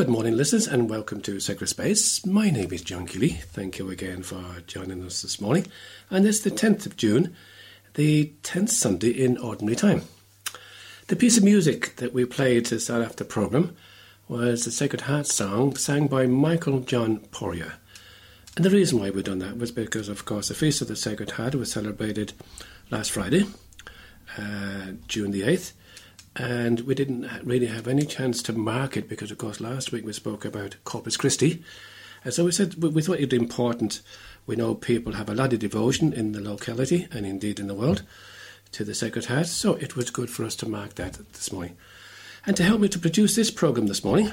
[0.00, 2.24] good morning, listeners, and welcome to Sacred Space.
[2.24, 3.28] My name is John Keeley.
[3.52, 5.66] Thank you again for joining us this morning.
[6.08, 7.36] And it's the 10th of June,
[7.96, 10.04] the 10th Sunday in Ordinary Time.
[11.08, 13.76] The piece of music that we played to start off the programme
[14.26, 17.74] was the Sacred Heart song sang by Michael John Poirier.
[18.56, 20.96] And the reason why we've done that was because, of course, the Feast of the
[20.96, 22.32] Sacred Heart was celebrated
[22.88, 23.44] last Friday,
[24.38, 25.72] uh, June the 8th,
[26.40, 30.06] and we didn't really have any chance to mark it because, of course, last week
[30.06, 31.62] we spoke about Corpus Christi.
[32.24, 34.00] And so we said we, thought it important.
[34.46, 37.74] We know people have a lot of devotion in the locality and indeed in the
[37.74, 38.04] world
[38.72, 41.76] to the Sacred Heart, so it was good for us to mark that this morning.
[42.46, 44.32] And to help me to produce this programme this morning,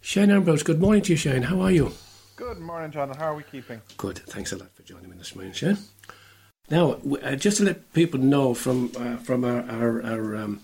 [0.00, 0.62] Shane Ambrose.
[0.62, 1.42] Good morning to you, Shane.
[1.42, 1.92] How are you?
[2.36, 3.14] Good morning, John.
[3.14, 3.82] How are we keeping?
[3.98, 4.20] Good.
[4.20, 5.76] Thanks a lot for joining me this morning, Shane.
[6.70, 10.60] Now, uh, just to let people know from uh, from our our, our, um,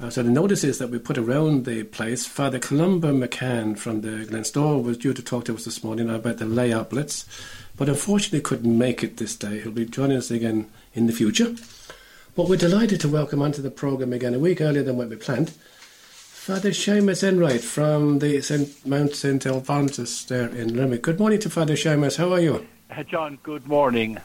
[0.00, 4.26] our sort of notices that we put around the place, Father Columba McCann from the
[4.26, 7.24] Glenstal was due to talk to us this morning about the lay outlets,
[7.76, 9.60] but unfortunately couldn't make it this day.
[9.60, 11.54] He'll be joining us again in the future.
[12.36, 15.16] But we're delighted to welcome onto the programme again a week earlier than what we
[15.16, 15.50] planned.
[16.48, 18.86] Father Seamus Enright from the St.
[18.86, 19.44] Mount St.
[19.44, 21.02] Alphonsus there in Limerick.
[21.02, 22.16] Good morning to Father Seamus.
[22.16, 22.66] How are you?
[22.90, 24.18] Uh, John, good morning.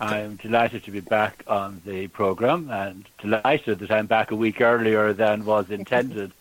[0.00, 4.60] I'm delighted to be back on the programme and delighted that I'm back a week
[4.60, 6.32] earlier than was intended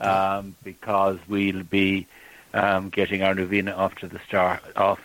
[0.00, 2.06] um, because we'll be
[2.54, 5.00] um, getting our novena off to the start, off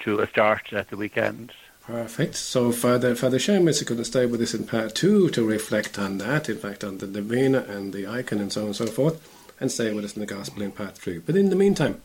[0.00, 1.52] to a start at the weekend.
[1.82, 2.36] Perfect.
[2.36, 5.98] So Father Father Seamus is going to stay with us in part two to reflect
[5.98, 8.86] on that, in fact on the novena and the icon and so on and so
[8.86, 9.20] forth,
[9.60, 11.18] and stay with us in the gospel in part three.
[11.18, 12.00] But in the meantime,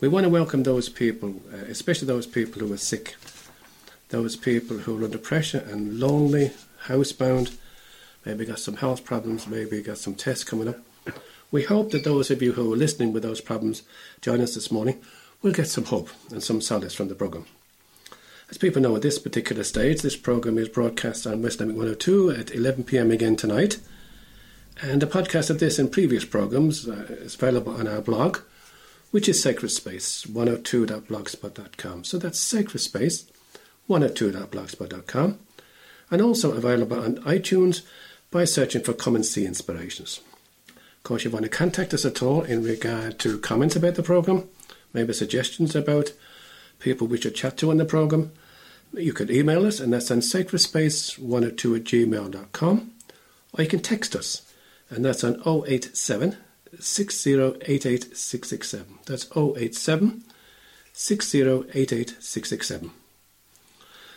[0.00, 3.14] we want to welcome those people, uh, especially those people who are sick,
[4.08, 6.52] those people who are under pressure and lonely,
[6.86, 7.56] housebound,
[8.24, 10.78] maybe got some health problems, maybe got some tests coming up.
[11.50, 13.82] We hope that those of you who are listening with those problems
[14.20, 15.00] join us this morning
[15.44, 17.44] We'll get some hope and some solace from the programme.
[18.48, 22.30] As people know, at this particular stage, this programme is broadcast on West Limerick 102
[22.30, 23.78] at 11pm again tonight.
[24.80, 28.38] And a podcast of this and previous programmes uh, is available on our blog,
[29.10, 32.04] which is Sacred Space 102.blogspot.com.
[32.04, 33.30] So that's Sacred Space
[33.88, 35.38] 102.blogspot.com.
[36.10, 37.82] And also available on iTunes
[38.30, 40.20] by searching for Common Sea Inspirations.
[40.68, 43.94] Of course, if you want to contact us at all in regard to comments about
[43.94, 44.48] the programme,
[44.92, 46.12] maybe suggestions about
[46.78, 48.32] people we should chat to on the programme,
[48.92, 52.92] you could email us, and that's on sacredspace102 at gmail.com,
[53.52, 54.42] or you can text us,
[54.88, 56.36] and that's on 087
[56.76, 58.84] 6088667.
[59.06, 60.24] That's 087
[60.94, 62.90] 6088667.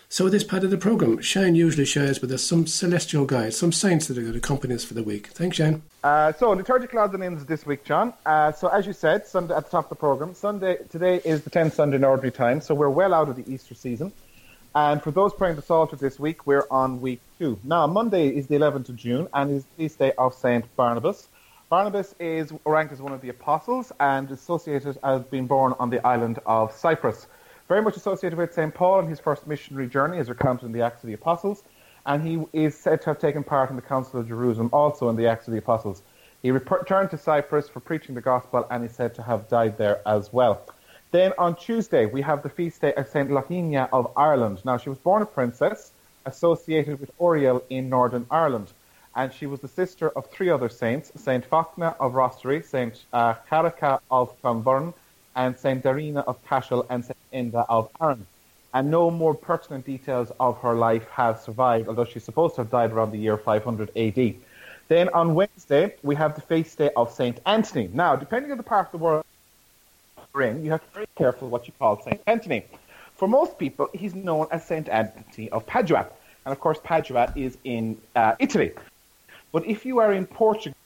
[0.09, 3.73] So, this part of the programme, Shane usually shares with us some celestial guides, some
[3.73, 5.27] saints that are going to accompany us for the week.
[5.27, 5.81] Thanks, Shane.
[6.01, 8.13] Uh, so, liturgical odds and ends this week, John.
[8.25, 11.41] Uh, so, as you said, Sunday at the top of the program, Sunday today is
[11.41, 14.13] the 10th Sunday in ordinary time, so we're well out of the Easter season.
[14.73, 17.59] And for those praying the Psalter this week, we're on week two.
[17.65, 21.27] Now, Monday is the 11th of June and is the feast day of Saint Barnabas.
[21.67, 26.05] Barnabas is ranked as one of the apostles and associated as being born on the
[26.07, 27.27] island of Cyprus
[27.67, 28.73] very much associated with St.
[28.73, 31.63] Paul and his first missionary journey, as recounted in the Acts of the Apostles,
[32.05, 35.15] and he is said to have taken part in the Council of Jerusalem, also in
[35.15, 36.01] the Acts of the Apostles.
[36.41, 40.01] He returned to Cyprus for preaching the gospel, and is said to have died there
[40.07, 40.61] as well.
[41.11, 43.29] Then on Tuesday, we have the feast day of St.
[43.31, 44.61] Lavinia of Ireland.
[44.63, 45.91] Now, she was born a princess
[46.25, 48.71] associated with Oriel in Northern Ireland,
[49.15, 51.49] and she was the sister of three other saints St.
[51.49, 53.03] Fachna of Rothery, St.
[53.11, 54.93] Uh, Caraca of Clonburn,
[55.35, 55.83] and St.
[55.83, 57.16] Darina of Cashel and St.
[57.37, 58.25] Enda of Aran.
[58.73, 62.71] And no more pertinent details of her life have survived, although she's supposed to have
[62.71, 64.35] died around the year 500 AD.
[64.87, 67.39] Then on Wednesday, we have the feast day of St.
[67.45, 67.89] Anthony.
[67.93, 69.25] Now, depending on the part of the world
[70.33, 72.21] you're in, you have to be very careful what you call St.
[72.27, 72.65] Anthony.
[73.15, 74.87] For most people, he's known as St.
[74.89, 76.07] Anthony of Padua.
[76.45, 78.71] And of course, Padua is in uh, Italy.
[79.51, 80.77] But if you are in Portugal,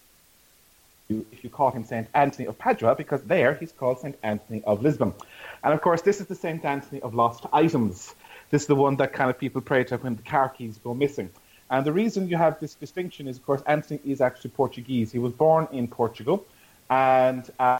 [1.31, 2.07] if you call him St.
[2.13, 4.17] Anthony of Padua, because there he's called St.
[4.23, 5.13] Anthony of Lisbon.
[5.63, 6.63] And of course, this is the St.
[6.65, 8.13] Anthony of lost items.
[8.49, 10.93] This is the one that kind of people pray to when the car keys go
[10.93, 11.29] missing.
[11.69, 15.11] And the reason you have this distinction is, of course, Anthony is actually Portuguese.
[15.11, 16.45] He was born in Portugal,
[16.89, 17.79] and uh,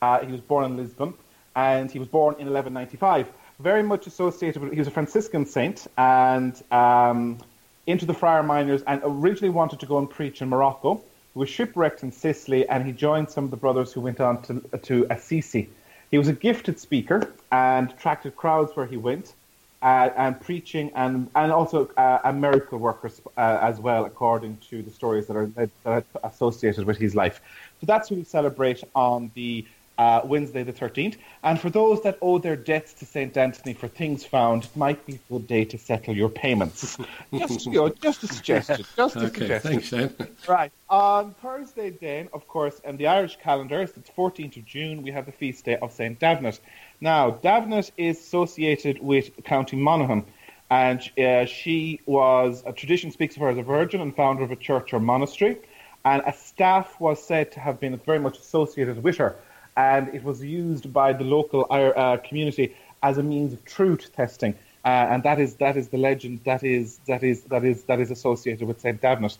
[0.00, 1.14] uh, he was born in Lisbon,
[1.56, 3.26] and he was born in 1195.
[3.58, 7.38] Very much associated with, he was a Franciscan saint, and um,
[7.86, 11.02] into the friar minors, and originally wanted to go and preach in Morocco
[11.34, 14.40] he was shipwrecked in Sicily, and he joined some of the brothers who went on
[14.42, 15.68] to, to Assisi.
[16.10, 19.34] He was a gifted speaker and attracted crowds where he went,
[19.82, 24.80] uh, and preaching and and also uh, a miracle worker uh, as well, according to
[24.82, 27.40] the stories that are, that are associated with his life.
[27.80, 29.66] So that's who we celebrate on the
[29.98, 31.16] uh, Wednesday the 13th.
[31.42, 33.36] And for those that owe their debts to St.
[33.36, 36.98] Anthony for things found, it might be a good day to settle your payments.
[37.34, 38.84] just, you know, just a suggestion.
[38.96, 39.72] Just a suggestion.
[39.72, 40.14] thanks, Shane.
[40.48, 40.72] Right.
[40.88, 45.10] On Thursday, then, of course, in the Irish calendar, it's the 14th of June, we
[45.10, 46.18] have the feast day of St.
[46.18, 46.58] Davnet.
[47.00, 50.24] Now, Davnet is associated with County Monaghan,
[50.70, 54.50] and uh, she was, a tradition speaks of her as a virgin and founder of
[54.50, 55.58] a church or monastery,
[56.04, 59.36] and a staff was said to have been very much associated with her,
[59.76, 64.54] and it was used by the local uh, community as a means of truth testing.
[64.84, 68.00] Uh, and that is that is the legend that is that is that is that
[68.00, 69.38] is associated with Saint Davnet.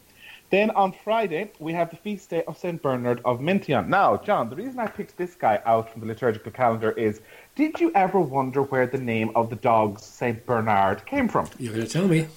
[0.51, 2.81] Then on Friday, we have the feast day of St.
[2.81, 3.89] Bernard of Menthon.
[3.89, 7.21] Now, John, the reason I picked this guy out from the liturgical calendar is
[7.57, 10.45] did you ever wonder where the name of the dog St.
[10.47, 11.49] Bernard came from?
[11.59, 12.29] You're going to tell me.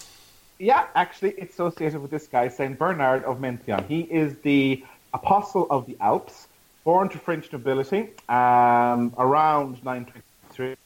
[0.59, 2.79] Yeah, actually, it's associated with this guy, St.
[2.79, 3.85] Bernard of Menthon.
[3.87, 6.46] He is the apostle of the Alps,
[6.87, 10.77] born to French nobility um, around 923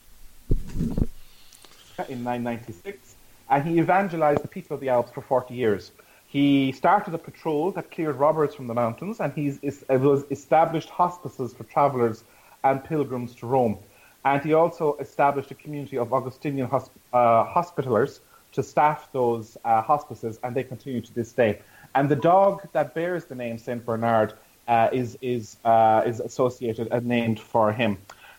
[2.10, 3.14] in 996,
[3.52, 5.92] and he evangelized the people of the Alps for 40 years.
[6.26, 9.54] He started a patrol that cleared robbers from the mountains, and he
[9.90, 12.24] was established hospices for travelers
[12.64, 13.78] and pilgrims to Rome.
[14.26, 18.22] And he also established a community of Augustinian hosp- uh, hospitalers
[18.54, 21.60] to staff those uh, hospices, and they continue to this day.
[21.94, 24.34] And the dog that bears the name Saint Bernard
[24.72, 27.98] uh, is is uh, is associated and named for him.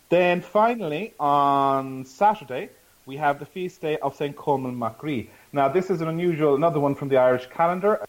[0.09, 2.71] Then finally, on Saturday,
[3.07, 4.35] we have the feast day of St.
[4.35, 5.29] Coleman Macri.
[5.53, 8.01] Now, this is an unusual, another one from the Irish calendar,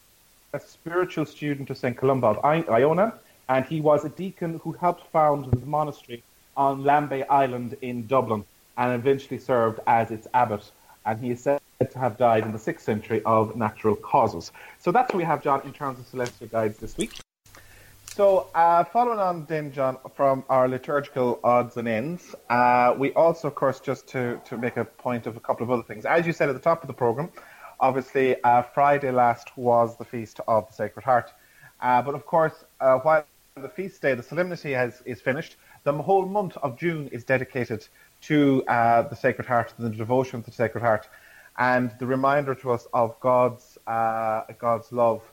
[0.53, 1.98] a spiritual student of St.
[1.98, 3.13] Columba of I- Iona,
[3.50, 6.24] and he was a deacon who helped found the monastery
[6.56, 8.46] on Lambay Island in Dublin
[8.77, 10.63] and eventually served as its abbot.
[11.06, 11.60] And he is said
[11.92, 14.51] to have died in the 6th century of natural causes.
[14.80, 17.23] So that's what we have, John, in terms of celestial guides this week.
[18.15, 23.48] So, uh, following on then, John, from our liturgical odds and ends, uh, we also,
[23.48, 26.05] of course, just to, to make a point of a couple of other things.
[26.05, 27.32] As you said at the top of the program,
[27.79, 31.34] obviously, uh, Friday last was the Feast of the Sacred Heart.
[31.82, 35.91] Uh, but of course, uh, while the feast day, the solemnity has, is finished, the
[35.93, 37.88] whole month of June is dedicated
[38.22, 41.10] to uh, the Sacred Heart, the devotion to the Sacred Heart,
[41.58, 45.24] and the reminder to us of God's, God's love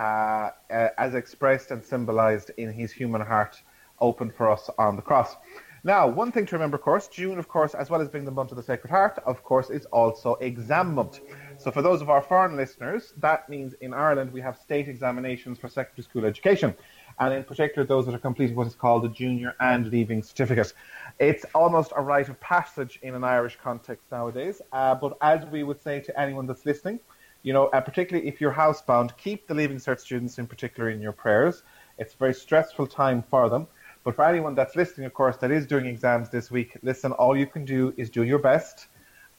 [0.00, 3.60] uh, uh, as expressed and symbolized in his human heart
[4.00, 5.36] opened for us on the cross.
[5.84, 8.30] Now, one thing to remember, of course, June, of course, as well as being the
[8.30, 11.20] month of the Sacred Heart, of course, is also exam month.
[11.58, 15.58] So, for those of our foreign listeners, that means in Ireland we have state examinations
[15.58, 16.74] for secondary school education,
[17.18, 20.72] and in particular those that are completing what is called the junior and leaving certificate.
[21.18, 25.62] It's almost a rite of passage in an Irish context nowadays, uh, but as we
[25.62, 27.00] would say to anyone that's listening,
[27.42, 31.00] you know, and particularly if you're housebound, keep the Leaving Cert students in particular in
[31.00, 31.62] your prayers.
[31.98, 33.66] It's a very stressful time for them.
[34.02, 37.36] But for anyone that's listening, of course, that is doing exams this week, listen, all
[37.36, 38.86] you can do is do your best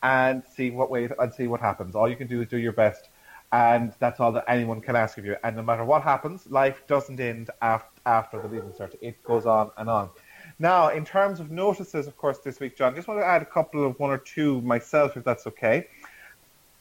[0.04, 1.96] and see what way and see what happens.
[1.96, 3.10] All you can do is do your best.
[3.52, 5.36] And that's all that anyone can ask of you.
[5.44, 8.96] And no matter what happens, life doesn't end after, after the Leaving Cert.
[9.02, 10.10] It goes on and on.
[10.58, 13.46] Now, in terms of notices, of course, this week, John, just want to add a
[13.46, 15.88] couple of one or two myself, if that's okay.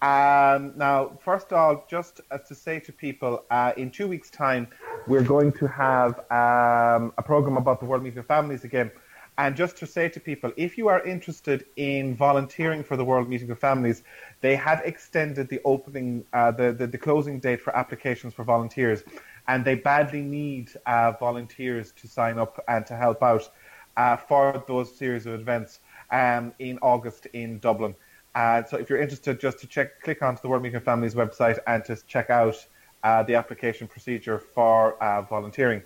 [0.02, 4.30] Um, now, first of all, just uh, to say to people, uh, in two weeks'
[4.30, 4.68] time,
[5.06, 8.90] we're going to have um, a program about the World Meeting of Families again.
[9.36, 13.28] And just to say to people, if you are interested in volunteering for the World
[13.28, 14.02] Meeting of Families,
[14.40, 19.02] they have extended the opening, uh, the, the, the closing date for applications for volunteers,
[19.48, 23.50] and they badly need uh, volunteers to sign up and to help out
[23.96, 25.80] uh, for those series of events
[26.10, 27.94] um, in August in Dublin.
[28.34, 31.58] Uh, so if you're interested, just to check, click onto the World Meeting Families website
[31.66, 32.56] and to check out
[33.02, 35.82] uh, the application procedure for uh, volunteering.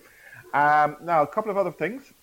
[0.53, 2.13] Um, now, a couple of other things.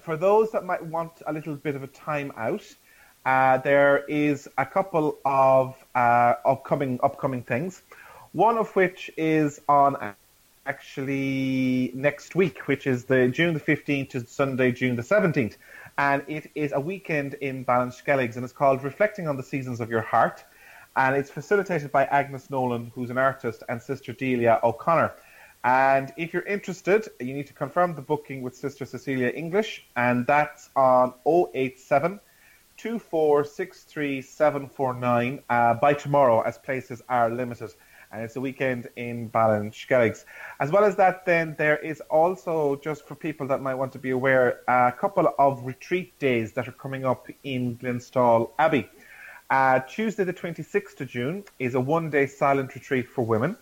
[0.00, 2.64] For those that might want a little bit of a time out,
[3.24, 7.82] uh, there is a couple of uh, upcoming upcoming things.
[8.32, 10.14] One of which is on
[10.66, 15.56] actually next week, which is the June the 15th to Sunday, June the 17th
[15.98, 19.90] and it is a weekend in Ballinskelligs, and it's called Reflecting on the Seasons of
[19.90, 20.44] Your Heart,
[20.96, 25.12] and it's facilitated by Agnes Nolan, who's an artist, and Sister Delia O'Connor.
[25.64, 30.26] And if you're interested, you need to confirm the booking with Sister Cecilia English, and
[30.26, 32.20] that's on 087
[32.76, 37.72] 2463749 uh, by tomorrow, as places are limited
[38.14, 40.24] and it's a weekend in Ballinskelligs.
[40.60, 43.98] As well as that, then there is also, just for people that might want to
[43.98, 48.88] be aware, a couple of retreat days that are coming up in Glenstal Abbey.
[49.50, 53.56] Uh, Tuesday, the 26th of June, is a one day silent retreat for women.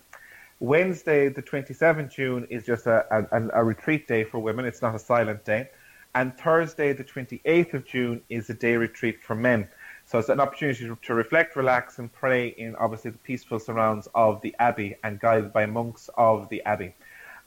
[0.59, 4.65] Wednesday, the 27th June, is just a, a, a retreat day for women.
[4.65, 5.69] It's not a silent day.
[6.13, 9.67] And Thursday, the 28th of June, is a day retreat for men.
[10.05, 14.41] So it's an opportunity to reflect, relax, and pray in obviously the peaceful surrounds of
[14.41, 16.93] the abbey and guided by monks of the abbey.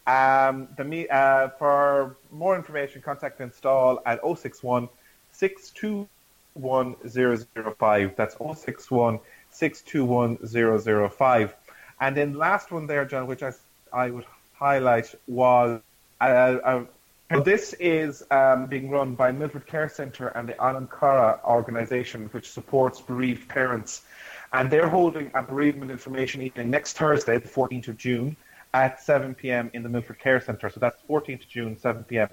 [0.07, 4.89] Um, the, uh, for more information, contact Install at 061
[5.33, 6.97] 621
[8.17, 9.21] That's 061
[9.51, 11.55] 621 005.
[12.01, 13.53] And then last one there, John, which I,
[13.93, 15.81] I would highlight was
[16.21, 16.85] uh,
[17.31, 22.27] uh, this is um, being run by Milford Care Centre and the Anam Cara organisation,
[22.27, 24.03] which supports bereaved parents.
[24.53, 28.37] And they're holding a bereavement information evening next Thursday, the 14th of June,
[28.75, 29.71] at 7 p.m.
[29.75, 30.71] in the Milford Care Centre.
[30.71, 32.29] So that's 14th of June, 7 p.m.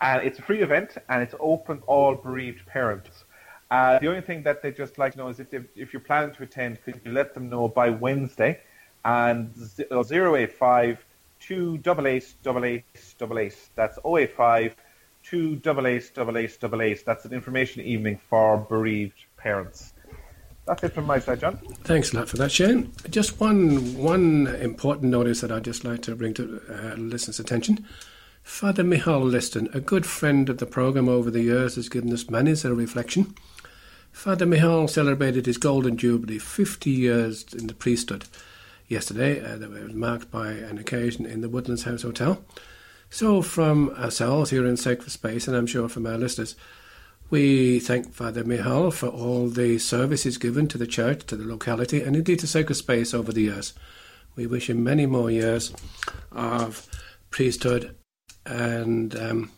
[0.00, 3.24] And it's a free event and it's open to all bereaved parents.
[3.70, 6.34] Uh, the only thing that they just like to know is if, if you're planning
[6.34, 8.60] to attend, could you let them know by Wednesday?
[9.04, 9.52] And
[9.90, 11.04] 085
[11.46, 12.84] two double eight double eight
[13.18, 13.56] double eight.
[13.74, 14.76] That's 085
[15.22, 17.04] two double eight double eight double eight.
[17.04, 19.92] That's an information evening for bereaved parents.
[20.66, 21.58] That's it from my side, John.
[21.82, 22.92] Thanks a lot for that, Shane.
[23.10, 27.86] Just one one important notice that I'd just like to bring to uh, listeners' attention.
[28.42, 32.28] Father Michal Liston, a good friend of the programme over the years, has given us
[32.28, 33.34] many a reflection.
[34.12, 38.26] Father Michal celebrated his Golden Jubilee, 50 years in the priesthood
[38.94, 42.42] yesterday uh, that was marked by an occasion in the Woodlands House Hotel.
[43.10, 46.56] So, from ourselves here in Sacred Space, and I'm sure from our listeners,
[47.28, 52.02] we thank Father Michal for all the services given to the church, to the locality,
[52.02, 53.74] and indeed to Sacred Space over the years.
[54.36, 55.72] We wish him many more years
[56.32, 56.88] of
[57.30, 57.94] priesthood
[58.46, 59.50] and um,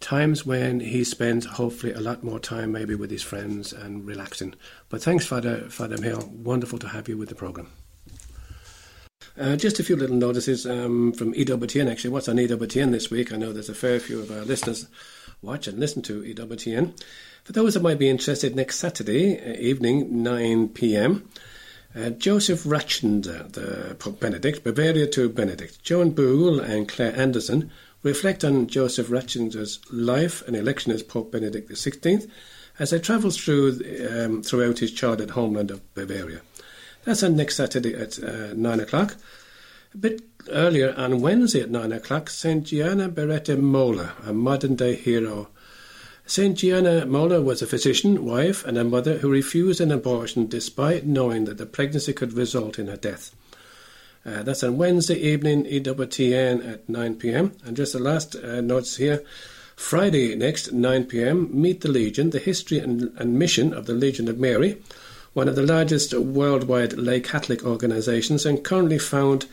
[0.00, 4.54] times when he spends hopefully a lot more time maybe with his friends and relaxing.
[4.88, 6.30] But thanks, Father, Father Hill.
[6.32, 7.70] Wonderful to have you with the programme.
[9.38, 12.10] Uh, just a few little notices um, from EWTN actually.
[12.10, 13.32] What's on EWTN this week?
[13.32, 14.88] I know there's a fair few of our listeners
[15.42, 17.00] watch and listen to EWTN.
[17.44, 21.28] For those that might be interested, next Saturday uh, evening, 9 pm,
[21.94, 27.70] uh, Joseph Ratzinger, the Pope Benedict, Bavaria to Benedict, Joan Boole and Claire Anderson
[28.02, 32.28] reflect on Joseph Ratzinger's life and election as Pope Benedict XVI
[32.80, 33.80] as they travel through
[34.10, 36.40] um, throughout his childhood homeland of Bavaria.
[37.08, 39.16] That's on next Saturday at uh, 9 o'clock.
[39.94, 42.62] A bit earlier on Wednesday at 9 o'clock, St.
[42.64, 45.48] Gianna Beretta Molla, a modern day hero
[46.26, 46.54] St.
[46.54, 51.46] Gianna Molla was a physician, wife, and a mother who refused an abortion despite knowing
[51.46, 53.34] that the pregnancy could result in her death.
[54.26, 57.52] Uh, that's on Wednesday evening, EWTN at 9 pm.
[57.64, 59.24] And just the last uh, notes here.
[59.76, 64.28] Friday next, 9 pm, Meet the Legion, the history and, and mission of the Legion
[64.28, 64.76] of Mary,
[65.32, 69.46] one of the largest worldwide lay Catholic organisations and currently found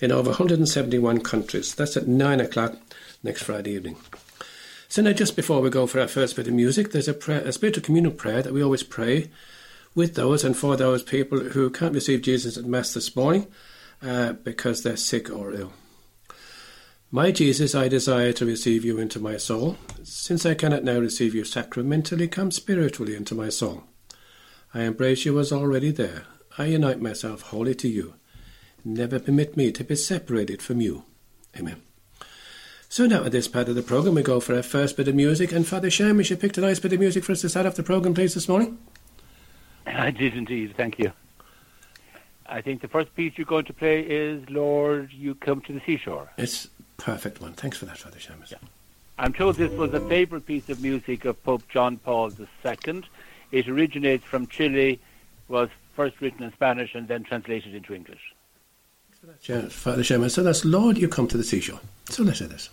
[0.00, 1.74] in over 171 countries.
[1.74, 2.76] That's at 9 o'clock
[3.22, 3.96] next Friday evening.
[4.88, 7.42] So now, just before we go for our first bit of music, there's a, prayer,
[7.42, 9.30] a spiritual communal prayer that we always pray
[9.94, 13.46] with those and for those people who can't receive Jesus at Mass this morning
[14.02, 15.72] uh, because they're sick or ill.
[17.12, 19.76] My Jesus, I desire to receive you into my soul.
[20.02, 23.84] Since I cannot now receive you sacramentally, come spiritually into my soul.
[24.72, 26.24] I embrace you as already there.
[26.56, 28.14] I unite myself wholly to you.
[28.84, 31.04] Never permit me to be separated from you.
[31.58, 31.82] Amen.
[32.88, 35.14] So now at this part of the programme we go for our first bit of
[35.14, 37.66] music and Father Seamus, you picked a nice bit of music for us to start
[37.66, 38.78] off the programme please this morning?
[39.86, 41.12] I did indeed, thank you.
[42.46, 45.80] I think the first piece you're going to play is Lord, You Come to the
[45.86, 46.32] Seashore.
[46.36, 47.52] It's perfect one.
[47.52, 48.50] Thanks for that, Father Seamus.
[48.50, 48.58] Yeah.
[49.18, 53.02] I'm told this was a favourite piece of music of Pope John Paul II.
[53.52, 55.00] It originates from Chile,
[55.48, 58.34] was first written in Spanish and then translated into English.
[59.68, 60.30] Father Seamus.
[60.30, 61.80] So that's Lord, You Come to the Seashore.
[62.08, 62.70] So let's hear this.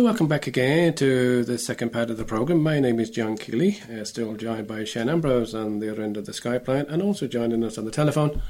[0.00, 2.62] So, welcome back again to the second part of the programme.
[2.62, 6.16] My name is John Keeley, uh, still joined by Shane Ambrose on the other end
[6.16, 8.40] of the Skype line, and also joining us on the telephone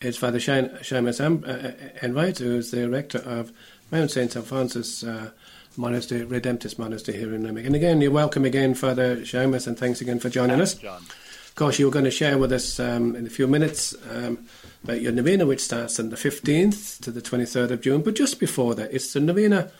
[0.00, 3.50] is Father Shane, Seamus Am- uh, Enright, who is the rector of
[3.90, 4.36] Mount St.
[4.36, 5.30] Alphonsus uh,
[5.76, 7.66] Monastery, Redemptorist Monastery here in Limerick.
[7.66, 10.78] And again, you're welcome again, Father Seamus, and thanks again for joining Thanks, us.
[10.78, 11.02] John.
[11.02, 14.46] Of course, you're going to share with us um, in a few minutes um,
[14.84, 18.02] about your novena, which starts on the 15th to the 23rd of June.
[18.02, 19.72] But just before that, it's the novena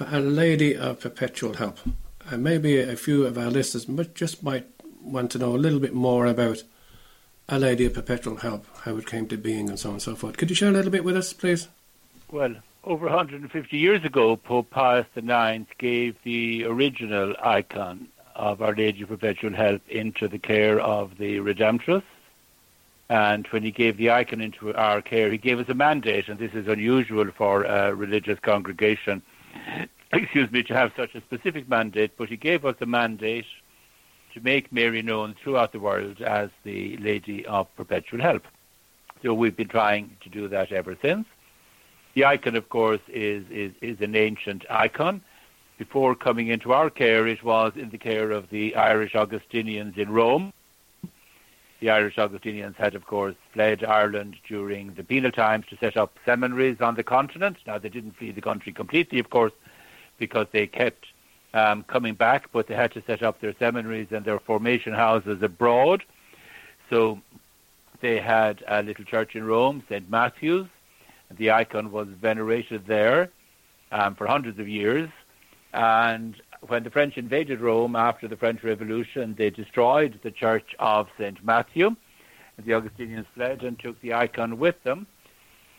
[0.00, 1.78] for Our Lady of Perpetual Help.
[2.30, 3.84] And maybe a few of our listeners
[4.14, 4.66] just might
[5.02, 6.62] want to know a little bit more about
[7.50, 10.16] Our Lady of Perpetual Help, how it came to being, and so on and so
[10.16, 10.38] forth.
[10.38, 11.68] Could you share a little bit with us, please?
[12.32, 19.02] Well, over 150 years ago, Pope Pius IX gave the original icon of Our Lady
[19.02, 22.04] of Perpetual Help into the care of the Redemptorists.
[23.10, 26.38] And when he gave the icon into our care, he gave us a mandate, and
[26.38, 29.20] this is unusual for a religious congregation,
[30.12, 33.46] excuse me, to have such a specific mandate, but he gave us a mandate
[34.34, 38.44] to make Mary known throughout the world as the Lady of Perpetual Help.
[39.22, 41.26] So we've been trying to do that ever since.
[42.14, 45.22] The icon, of course, is, is, is an ancient icon.
[45.78, 50.10] Before coming into our care, it was in the care of the Irish Augustinians in
[50.10, 50.52] Rome.
[51.80, 56.18] The Irish Augustinians had, of course, fled Ireland during the penal times to set up
[56.26, 57.56] seminaries on the continent.
[57.66, 59.52] Now, they didn't flee the country completely, of course,
[60.18, 61.06] because they kept
[61.54, 65.42] um, coming back, but they had to set up their seminaries and their formation houses
[65.42, 66.04] abroad.
[66.90, 67.20] So
[68.02, 70.08] they had a little church in Rome, St.
[70.10, 70.66] Matthew's.
[71.30, 73.30] The icon was venerated there
[73.90, 75.08] um, for hundreds of years.
[75.72, 76.34] And
[76.66, 81.42] when the French invaded Rome after the French Revolution, they destroyed the church of St.
[81.44, 81.96] Matthew.
[82.58, 85.06] The Augustinians fled and took the icon with them.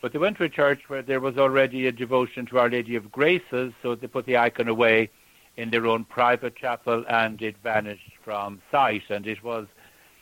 [0.00, 2.96] But they went to a church where there was already a devotion to Our Lady
[2.96, 5.10] of Graces, so they put the icon away
[5.56, 9.02] in their own private chapel and it vanished from sight.
[9.10, 9.66] And it was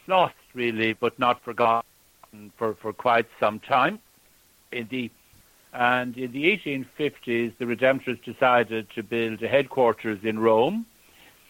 [0.06, 1.84] lost, really, but not forgotten
[2.58, 4.00] for, for quite some time.
[4.72, 5.10] In the
[5.72, 10.86] and in the 1850s, the Redemptorists decided to build a headquarters in Rome.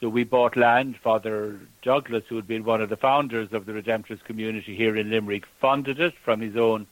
[0.00, 0.96] So we bought land.
[1.02, 5.10] Father Douglas, who had been one of the founders of the Redemptorist community here in
[5.10, 6.86] Limerick, funded it from his own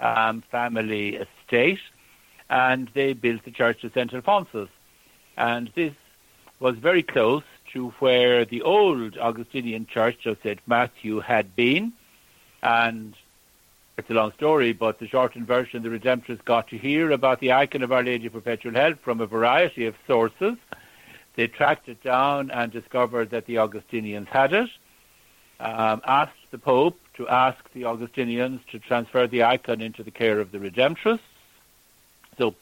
[0.00, 1.80] um, family estate.
[2.50, 4.12] And they built the church of St.
[4.12, 4.68] Alphonsus.
[5.36, 5.94] And this
[6.60, 10.60] was very close to where the old Augustinian church of St.
[10.66, 11.92] Matthew had been.
[12.62, 13.14] And
[13.98, 17.50] it's a long story, but the shortened version, the Redemptorists got to hear about the
[17.50, 20.54] icon of Our Lady of Perpetual Help from a variety of sources.
[21.34, 24.70] They tracked it down and discovered that the Augustinians had it.
[25.58, 30.38] Um, asked the Pope to ask the Augustinians to transfer the icon into the care
[30.38, 31.18] of the Redemptorists.
[32.38, 32.54] So,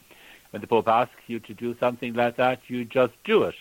[0.51, 3.57] when the Pope asks you to do something like that, you just do it.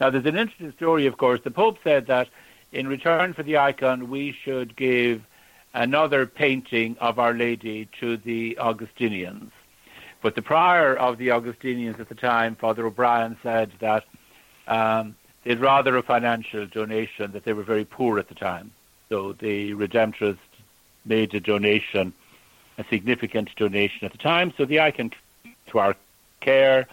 [0.00, 1.40] Now, there's an interesting story, of course.
[1.42, 2.28] The Pope said that
[2.70, 5.24] in return for the icon, we should give
[5.78, 9.52] another painting of Our Lady to the Augustinians.
[10.20, 14.04] But the prior of the Augustinians at the time, Father O'Brien, said that
[14.66, 15.14] um,
[15.44, 18.72] they'd rather a financial donation, that they were very poor at the time.
[19.08, 20.38] So the Redemptorists
[21.04, 22.12] made a donation,
[22.76, 24.52] a significant donation at the time.
[24.56, 25.12] So the icon
[25.68, 25.94] to our
[26.40, 26.88] care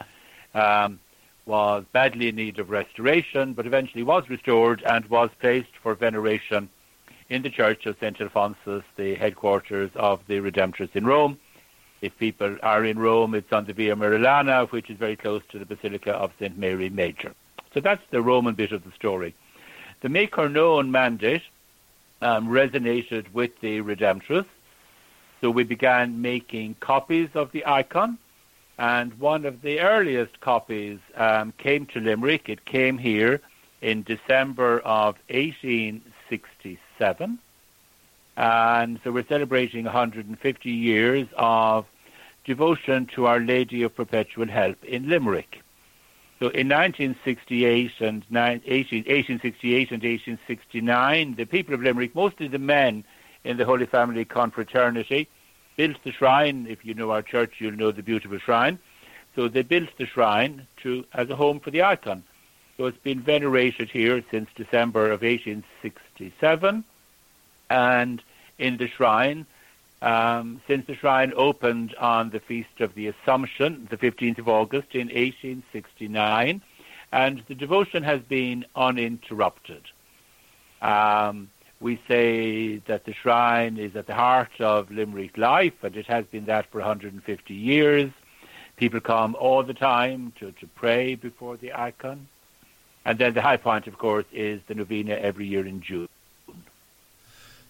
[0.54, 1.00] um,
[1.48, 6.70] was badly in need of restoration, but eventually was restored and was placed for veneration
[7.30, 8.20] in the Church of St.
[8.22, 11.40] Alphonsus, the headquarters of the Redemptorists in Rome.
[12.02, 15.58] If people are in Rome, it's on the Via Merulana, which is very close to
[15.58, 16.58] the Basilica of St.
[16.58, 17.34] Mary Major.
[17.74, 19.34] So that's the Roman bit of the story.
[20.02, 21.42] The Make Her Known mandate
[22.22, 24.46] um, resonated with the Redemptorists,
[25.42, 28.18] so we began making copies of the icon,
[28.78, 32.50] and one of the earliest copies um, came to Limerick.
[32.50, 33.42] It came here
[33.82, 35.16] in December of
[37.00, 37.40] 1867.
[38.38, 41.86] And so we're celebrating 150 years of
[42.44, 45.62] devotion to Our Lady of Perpetual Help in Limerick.
[46.40, 53.06] So in 1968 and 18, 1868 and 1869, the people of Limerick, mostly the men
[53.46, 55.30] in the Holy Family Confraternity,
[55.78, 56.68] built the shrine.
[56.70, 58.80] If you know our church, you'll know the beautiful shrine.
[59.36, 62.24] So they built the shrine to as a home for the icon.
[62.78, 66.84] So it's been venerated here since December of 1867,
[67.70, 68.22] and
[68.58, 69.46] in the shrine,
[70.02, 74.94] um, since the shrine opened on the Feast of the Assumption, the 15th of August
[74.94, 76.62] in 1869,
[77.14, 79.84] and the devotion has been uninterrupted.
[80.82, 86.08] Um, we say that the shrine is at the heart of Limerick life, and it
[86.08, 88.12] has been that for 150 years.
[88.76, 92.28] People come all the time to, to pray before the icon.
[93.06, 96.10] And then the high point, of course, is the novena every year in June.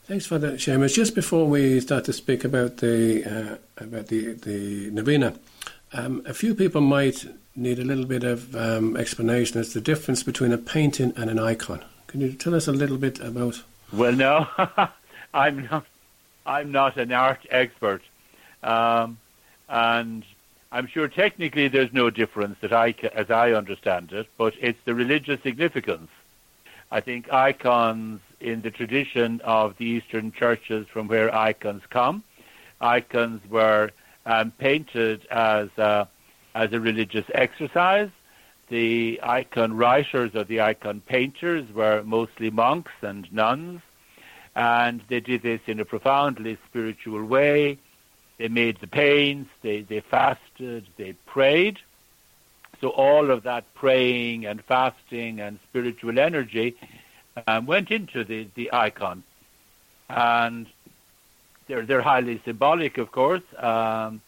[0.06, 0.94] Thanks for that, Seamus.
[0.94, 5.34] Just before we start to speak about the uh, about the the novena,
[5.94, 9.82] um, a few people might need a little bit of um, explanation as to the
[9.82, 11.84] difference between a painting and an icon.
[12.08, 13.64] Can you tell us a little bit about?
[13.92, 14.48] Well, no,
[15.34, 15.86] I'm not.
[16.46, 18.04] I'm not an art expert,
[18.62, 19.18] um,
[19.68, 20.24] and
[20.76, 24.94] I'm sure technically there's no difference that I, as I understand it, but it's the
[24.94, 26.10] religious significance.
[26.92, 32.26] I think icons in the tradition of the Eastern churches from where icons come,
[32.82, 33.92] icons were
[34.26, 36.10] um, painted as a,
[36.56, 38.10] as a religious exercise.
[38.68, 43.80] The icon writers or the icon painters were mostly monks and nuns,
[44.58, 47.78] and they did this in a profoundly spiritual way.
[48.38, 51.80] They made the paints, they, they fasted, they prayed.
[52.82, 56.76] So all of that praying and fasting and spiritual energy
[57.48, 59.24] um, went into the, the icon.
[60.10, 60.68] And
[61.68, 63.44] they're, they're highly symbolic, of course.
[63.58, 64.22] Um,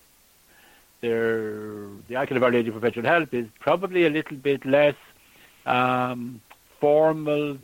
[1.01, 4.95] the icon of Our Lady of Perpetual Help is probably a little bit less
[5.65, 6.41] um,
[6.79, 7.57] formal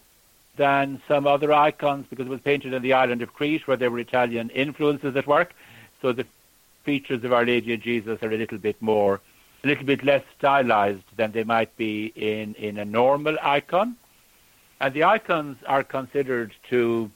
[0.55, 3.89] than some other icons because it was painted on the island of Crete where there
[3.89, 5.53] were Italian influences at work.
[6.03, 6.27] So the
[6.83, 9.21] features of Our Lady and Jesus are a little bit more,
[9.63, 13.95] a little bit less stylized than they might be in, in a normal icon.
[14.81, 17.09] And the icons are considered to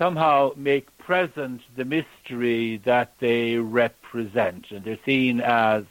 [0.00, 4.72] somehow make present the mystery that they represent.
[4.72, 5.84] And they're seen as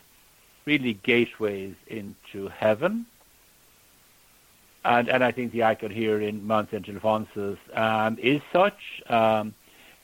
[0.65, 3.05] really gateways into heaven.
[4.83, 6.89] And, and I think the icon here in Mount St.
[6.89, 9.01] Alphonsus um, is such.
[9.07, 9.53] Um,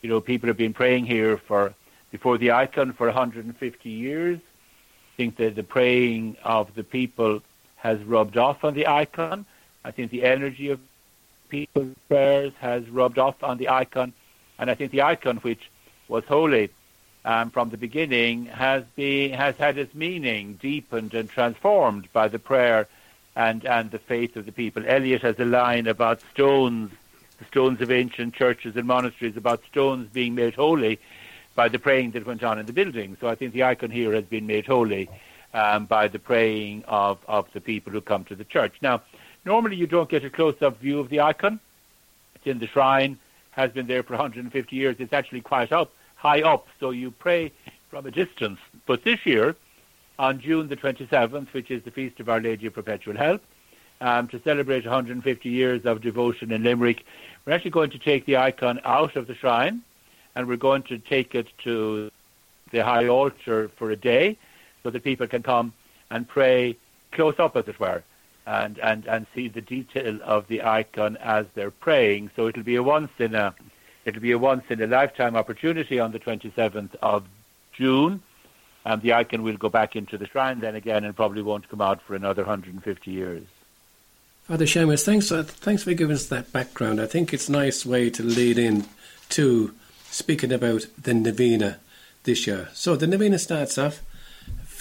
[0.01, 1.73] you know, people have been praying here for
[2.12, 4.38] before the icon for 150 years.
[4.38, 7.41] I think that the praying of the people
[7.78, 9.45] has rubbed off on the icon.
[9.84, 10.80] I think the energy of
[11.50, 14.13] people's prayers has rubbed off on the icon,
[14.60, 15.69] and I think the icon, which
[16.08, 16.69] was holy
[17.26, 22.39] um, from the beginning, has been has had its meaning deepened and transformed by the
[22.39, 22.88] prayer
[23.36, 24.84] and and the faith of the people.
[24.86, 26.91] Eliot has a line about stones,
[27.39, 31.00] the stones of ancient churches and monasteries, about stones being made holy
[31.55, 33.17] by the praying that went on in the building.
[33.19, 35.09] So I think the icon here has been made holy
[35.53, 38.75] um, by the praying of, of the people who come to the church.
[38.81, 39.01] Now,
[39.45, 41.59] Normally, you don't get a close-up view of the icon.
[42.35, 43.17] It's in the shrine,
[43.51, 44.95] has been there for 150 years.
[44.99, 47.51] It's actually quite up, high up, so you pray
[47.89, 48.59] from a distance.
[48.85, 49.55] But this year,
[50.19, 53.41] on June the 27th, which is the feast of Our Lady of Perpetual Help,
[53.99, 57.03] um, to celebrate 150 years of devotion in Limerick,
[57.45, 59.81] we're actually going to take the icon out of the shrine,
[60.35, 62.11] and we're going to take it to
[62.71, 64.37] the high altar for a day,
[64.83, 65.73] so that people can come
[66.09, 66.75] and pray
[67.11, 68.03] close up, as it were
[68.45, 72.31] and, and, and see the detail of the icon as they're praying.
[72.35, 73.53] So it'll be a once in a
[74.05, 77.25] it'll be a once in a lifetime opportunity on the 27th of
[77.73, 78.21] June.
[78.83, 81.81] And the icon will go back into the shrine then again and probably won't come
[81.81, 83.43] out for another 150 years.
[84.43, 86.99] Father Seamus, thanks, uh, thanks for giving us that background.
[86.99, 88.85] I think it's a nice way to lead in
[89.29, 89.75] to
[90.12, 91.80] speaking about the novena
[92.24, 92.69] this year.
[92.74, 94.02] So the novena starts off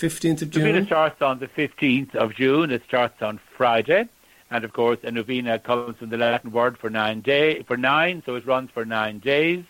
[0.00, 0.64] 15th of June?
[0.64, 2.70] Novena starts on the 15th of June.
[2.70, 4.08] It starts on Friday.
[4.50, 8.22] And of course, a novena comes from the Latin word for nine day for nine,
[8.26, 9.64] so it runs for nine days,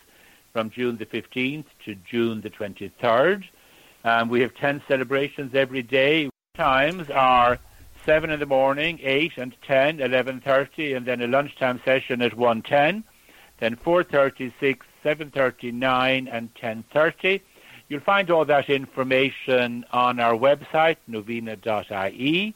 [0.53, 3.45] from June the 15th to June the 23rd.
[4.05, 6.31] Um, we have 10 celebrations every day.
[6.55, 7.59] Times are
[8.07, 13.03] 7 in the morning, 8 and 10, 11.30, and then a lunchtime session at 1.10,
[13.59, 17.41] then 4.30, 6, 7.30, 9, and 10.30.
[17.89, 22.55] You'll find all that information on our website, novena.ie.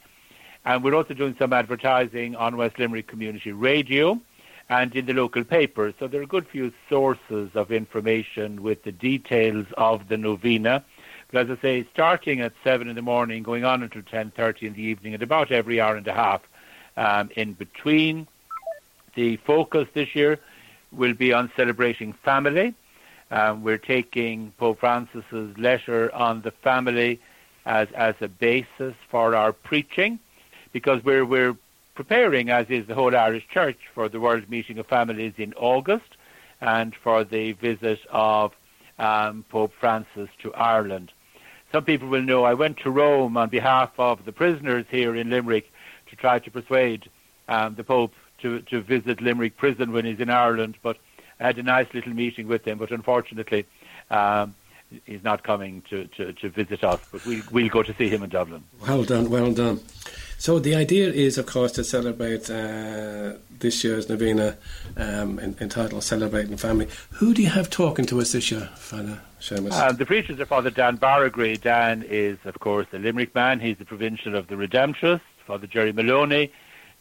[0.65, 4.21] And we're also doing some advertising on West Limerick Community Radio
[4.69, 5.95] and in the local papers.
[5.99, 10.85] So there are a good few sources of information with the details of the novena.
[11.31, 14.73] But as I say, starting at 7 in the morning, going on until 10.30 in
[14.75, 16.43] the evening, and about every hour and a half
[16.97, 18.27] um, in between.
[19.15, 20.41] The focus this year
[20.97, 22.75] will be on celebrating family
[23.31, 27.21] um, we're taking Pope Francis's letter on the family
[27.67, 30.19] as as a basis for our preaching,
[30.73, 31.57] because we're we're
[31.95, 36.17] preparing, as is the whole Irish Church, for the World Meeting of Families in August,
[36.61, 38.53] and for the visit of
[38.99, 41.11] um, Pope Francis to Ireland.
[41.73, 45.31] Some people will know I went to Rome on behalf of the prisoners here in
[45.31, 45.73] Limerick
[46.11, 47.11] to try to persuade
[47.49, 48.13] um, the Pope
[48.45, 50.99] to, to visit Limerick prison when he's in Ireland, but
[51.41, 53.65] I had a nice little meeting with him, but unfortunately,
[54.11, 54.55] um,
[55.07, 58.23] he's not coming to, to, to visit us, but we, we'll go to see him
[58.23, 58.63] in Dublin.
[58.87, 59.81] Well done, well done.
[60.37, 64.59] So the idea is, of course, to celebrate uh, this year's novena
[64.99, 69.73] um, entitled "Celebrating Family." Who do you have talking to us this year, Father Seamus?
[69.73, 71.59] Uh, the preachers are Father Dan Baragry.
[71.59, 73.59] Dan is, of course, a Limerick man.
[73.59, 75.23] He's the provincial of the Redemptorists.
[75.47, 76.51] Father Jerry Moloney.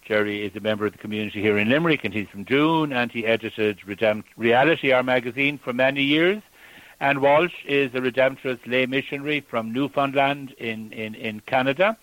[0.05, 3.11] Jerry is a member of the community here in Limerick, and he's from Doon, and
[3.11, 6.41] he edited Redempt- Reality, our magazine, for many years.
[6.99, 11.97] And Walsh is a Redemptorist lay missionary from Newfoundland in, in, in Canada.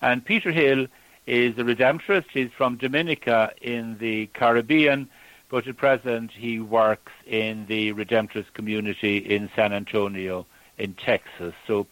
[0.00, 0.86] And Peter Hill
[1.26, 2.26] is a Redemptorist.
[2.32, 5.08] He's from Dominica in the Caribbean,
[5.48, 10.46] but at present he works in the Redemptorist community in San Antonio
[10.78, 11.54] in Texas.
[11.66, 11.86] So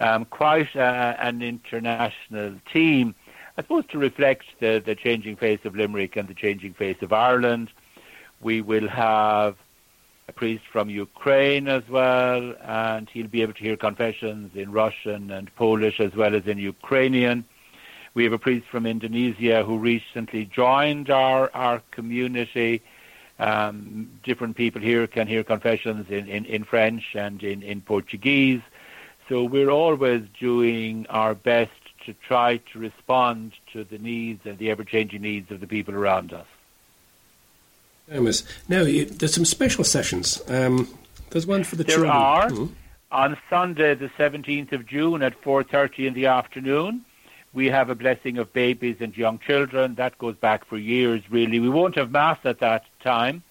[0.00, 3.14] um, quite uh, an international team,
[3.56, 7.12] I suppose, to reflect the, the changing face of Limerick and the changing face of
[7.12, 7.70] Ireland.
[8.40, 9.56] We will have
[10.26, 15.30] a priest from Ukraine as well, and he'll be able to hear confessions in Russian
[15.30, 17.44] and Polish as well as in Ukrainian.
[18.14, 22.82] We have a priest from Indonesia who recently joined our, our community.
[23.38, 28.62] Um, different people here can hear confessions in, in, in French and in, in Portuguese.
[29.28, 31.70] So we're always doing our best
[32.06, 36.32] to try to respond to the needs and the ever-changing needs of the people around
[36.32, 36.46] us.
[38.68, 40.42] Now, you, there's some special sessions.
[40.48, 40.88] Um,
[41.30, 42.12] there's one for the there children.
[42.12, 42.48] There are.
[42.50, 42.74] Mm-hmm.
[43.12, 47.04] On Sunday, the 17th of June at 4.30 in the afternoon,
[47.52, 49.94] we have a blessing of babies and young children.
[49.94, 51.60] That goes back for years, really.
[51.60, 53.42] We won't have Mass at that time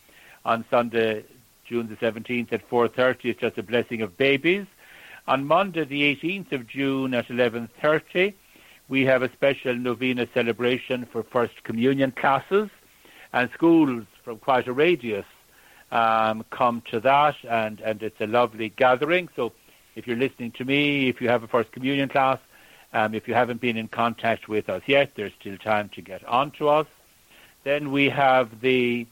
[0.44, 1.24] on Sunday,
[1.66, 3.18] June the 17th at 4.30.
[3.24, 4.66] It's just a blessing of babies.
[5.28, 8.34] On Monday, the 18th of June at 11.30,
[8.90, 12.70] we have a special novena celebration for First Communion classes,
[13.32, 15.26] and schools from quite a radius
[15.92, 19.30] um, come to that, and, and it's a lovely gathering.
[19.36, 19.54] So
[19.96, 22.40] if you're listening to me, if you have a First Communion class,
[22.94, 26.24] um, if you haven't been in contact with us yet, there's still time to get
[26.26, 26.88] on to us.
[27.64, 29.08] Then we have the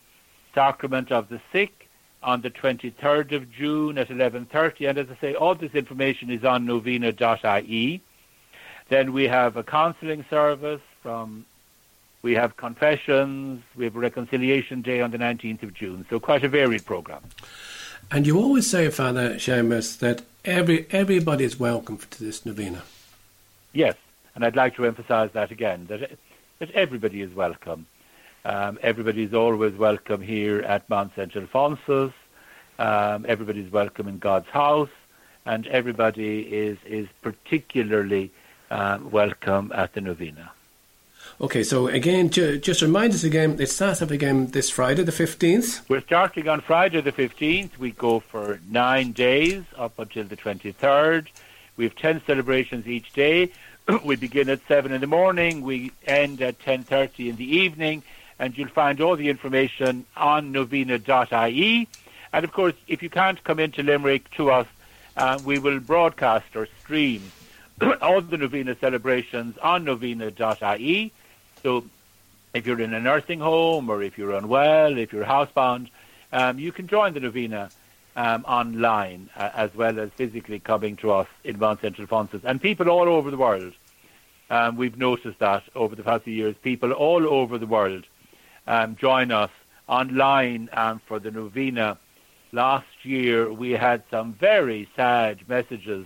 [0.54, 1.88] Sacrament of the Sick
[2.22, 4.90] on the 23rd of June at 11.30.
[4.90, 8.02] And as I say, all this information is on novena.ie.
[8.92, 11.46] Then we have a counselling service from,
[12.24, 16.06] we have confessions, we have a reconciliation day on the 19th of June.
[16.10, 17.24] So quite a varied programme.
[18.12, 22.84] And you always say, Father Seamus, that every everybody is welcome to this novena.
[23.72, 23.96] Yes,
[24.36, 26.12] and I'd like to emphasise that again, that,
[26.60, 27.86] that everybody is welcome.
[28.44, 31.34] Um, everybody is always welcome here at Mount St.
[31.34, 32.12] Alphonsus.
[32.78, 34.96] Um, everybody is welcome in God's house,
[35.46, 38.32] and everybody is, is particularly
[38.72, 40.52] um, welcome at the novena.
[41.40, 45.12] Okay, so again, ju- just remind us again, it starts up again this Friday, the
[45.12, 45.82] 15th.
[45.90, 47.78] We're starting on Friday the 15th.
[47.78, 51.28] We go for nine days up until the 23rd.
[51.78, 53.52] We have 10 celebrations each day.
[54.06, 55.62] we begin at 7 in the morning.
[55.62, 58.04] We end at 10.30 in the evening.
[58.40, 61.88] And you'll find all the information on novena.ie.
[62.34, 64.68] And of course, if you can't come into Limerick to us,
[65.18, 67.22] uh, we will broadcast or stream
[68.02, 71.12] all the novena celebrations on novena.ie.
[71.64, 71.86] So
[72.54, 75.90] if you're in a nursing home or if you're unwell, if you're housebound,
[76.32, 77.70] um, you can join the novena
[78.16, 82.00] um, online uh, as well as physically coming to us in Mount St.
[82.00, 82.42] Alphonsus.
[82.44, 83.74] And people all over the world,
[84.50, 88.06] um, we've noticed that over the past few years, people all over the world
[88.68, 89.52] um, join us
[89.88, 91.98] online um, for the novena.
[92.52, 96.06] Last year, we had some very sad messages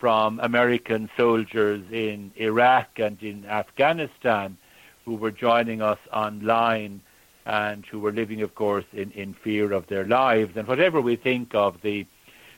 [0.00, 4.56] from American soldiers in Iraq and in Afghanistan
[5.04, 7.02] who were joining us online
[7.44, 10.56] and who were living, of course, in, in fear of their lives.
[10.56, 12.06] And whatever we think of the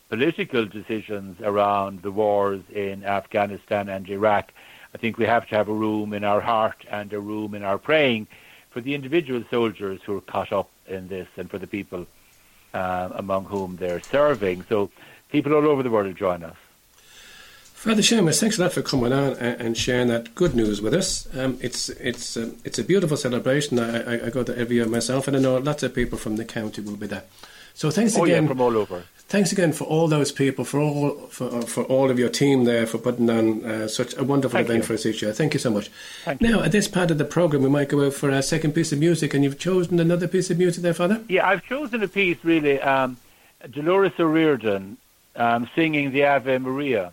[0.09, 4.53] political decisions around the wars in Afghanistan and Iraq,
[4.95, 7.65] I think we have to have a room in our heart and a room in
[7.65, 8.29] our praying
[8.71, 12.07] for the individual soldiers who are caught up in this and for the people
[12.73, 14.65] uh, among whom they're serving.
[14.69, 14.91] So
[15.31, 16.57] people all over the world join us.
[17.83, 21.27] Father Seamus, thanks a lot for coming on and sharing that good news with us.
[21.37, 23.81] Um, it's it's um, it's a beautiful celebration.
[23.81, 26.37] I, I, I, go there every year myself, and I know lots of people from
[26.37, 27.25] the county will be there.
[27.75, 29.03] So thanks oh, again yeah, from all over.
[29.27, 32.87] Thanks again for all those people, for all for, for all of your team there,
[32.87, 34.87] for putting on uh, such a wonderful Thank event you.
[34.87, 35.33] for us each year.
[35.33, 35.91] Thank you so much.
[36.25, 36.63] Thank now, you.
[36.63, 39.01] at this part of the program, we might go out for a second piece of
[39.01, 41.21] music, and you've chosen another piece of music there, Father.
[41.29, 42.81] Yeah, I've chosen a piece really.
[42.81, 43.17] Um,
[43.69, 44.99] Dolores O'Riordan
[45.35, 47.13] um, singing the Ave Maria.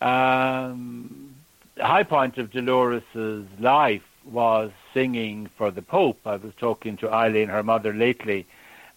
[0.00, 1.34] Um,
[1.76, 6.20] the high point of Dolores's life was singing for the Pope.
[6.24, 8.46] I was talking to Eileen, her mother, lately,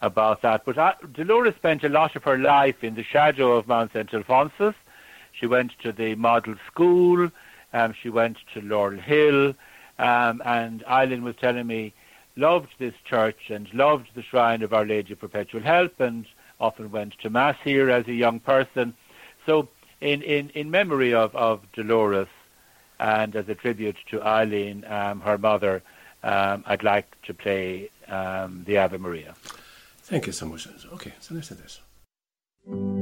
[0.02, 0.66] about that.
[0.66, 4.14] But uh, Dolores spent a lot of her life in the shadow of Mount St.
[4.14, 4.76] Alphonsus.
[5.32, 7.30] She went to the model school.
[7.74, 9.54] Um, she went to Laurel Hill.
[10.00, 11.94] Um, and Eileen was telling me,
[12.36, 16.26] loved this church and loved the shrine of Our Lady of Perpetual Help and
[16.60, 18.94] often went to Mass here as a young person.
[19.46, 19.68] So
[20.02, 22.28] in, in, in memory of, of Dolores
[23.00, 25.82] and as a tribute to Eileen, um, her mother,
[26.24, 29.34] um, I'd like to play um, the Ave Maria.
[30.04, 30.68] Thank you so much.
[30.94, 33.01] Okay, so let's do this.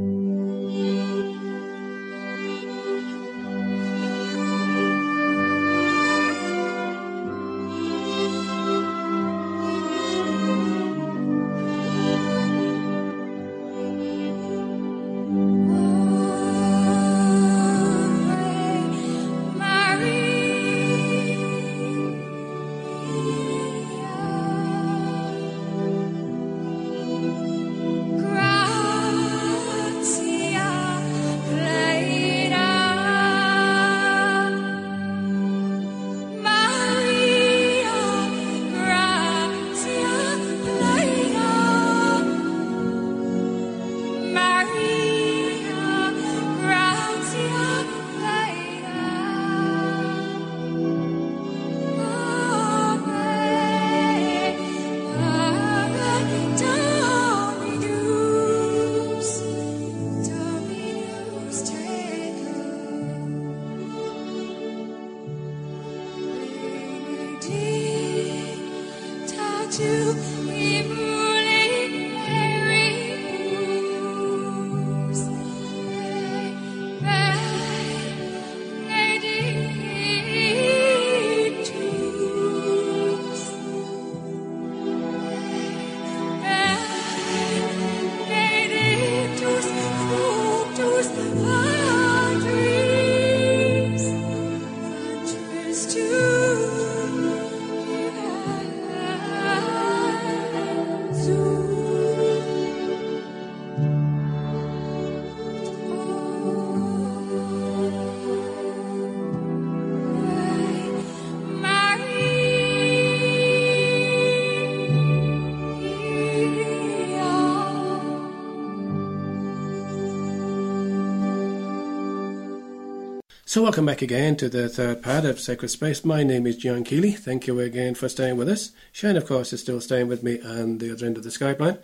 [123.60, 126.06] So, welcome back again to the third part of Sacred Space.
[126.06, 127.12] My name is John Keeley.
[127.12, 128.72] Thank you again for staying with us.
[128.94, 131.60] Shane, of course, is still staying with me on the other end of the Skype
[131.60, 131.78] line.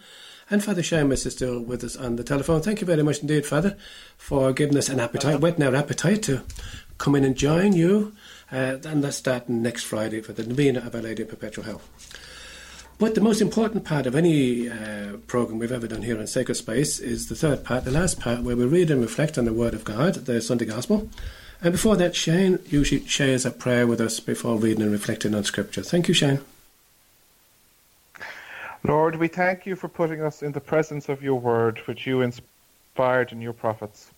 [0.50, 2.62] And Father Seamus is still with us on the telephone.
[2.62, 3.76] Thank you very much indeed, Father,
[4.16, 6.44] for giving us an appetite, whetting our appetite to
[6.98, 8.14] come in and join you.
[8.50, 11.82] Uh, and that's starting next Friday for the Novena of Our Lady of Perpetual Help.
[13.00, 16.56] But the most important part of any uh, program we've ever done here on Sacred
[16.56, 19.52] Space is the third part, the last part, where we read and reflect on the
[19.52, 21.10] Word of God, the Sunday Gospel.
[21.66, 25.44] And before that, Shane usually shares a prayer with us before reading and reflecting on
[25.46, 25.82] Scripture.
[25.82, 26.42] Thank you, Shane.
[28.84, 32.22] Lord, we thank you for putting us in the presence of your word, which you
[32.22, 34.12] inspired in your prophets.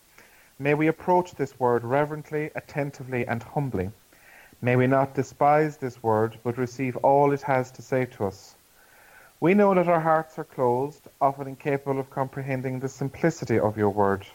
[0.58, 3.92] May we approach this word reverently, attentively, and humbly.
[4.60, 8.54] May we not despise this word, but receive all it has to say to us.
[9.40, 13.88] We know that our hearts are closed, often incapable of comprehending the simplicity of your
[13.88, 14.26] word.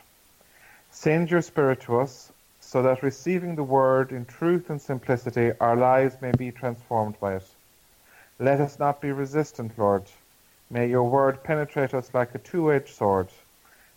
[0.90, 2.32] Send your Spirit to us,
[2.74, 7.36] so that receiving the word in truth and simplicity, our lives may be transformed by
[7.36, 7.48] it.
[8.40, 10.06] Let us not be resistant, Lord.
[10.72, 13.28] May your word penetrate us like a two-edged sword.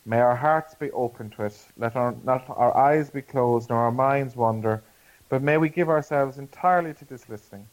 [0.05, 1.59] May our hearts be open to it.
[1.79, 4.83] Let our, not our eyes be closed nor our minds wander,
[5.31, 7.66] but may we give ourselves entirely to this listening.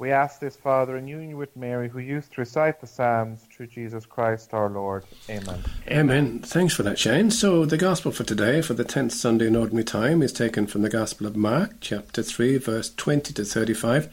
[0.00, 3.66] We ask this, Father, in union with Mary, who used to recite the Psalms, through
[3.66, 5.04] Jesus Christ our Lord.
[5.28, 5.64] Amen.
[5.88, 6.38] Amen.
[6.38, 7.32] Thanks for that, Shane.
[7.32, 10.82] So, the Gospel for today, for the 10th Sunday in Ordinary Time, is taken from
[10.82, 14.08] the Gospel of Mark, chapter 3, verse 20 to 35.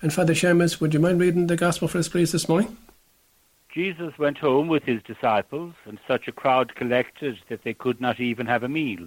[0.00, 2.74] And Father Seamus, would you mind reading the Gospel for us, please, this morning?
[3.70, 8.20] Jesus went home with his disciples, and such a crowd collected that they could not
[8.20, 9.06] even have a meal.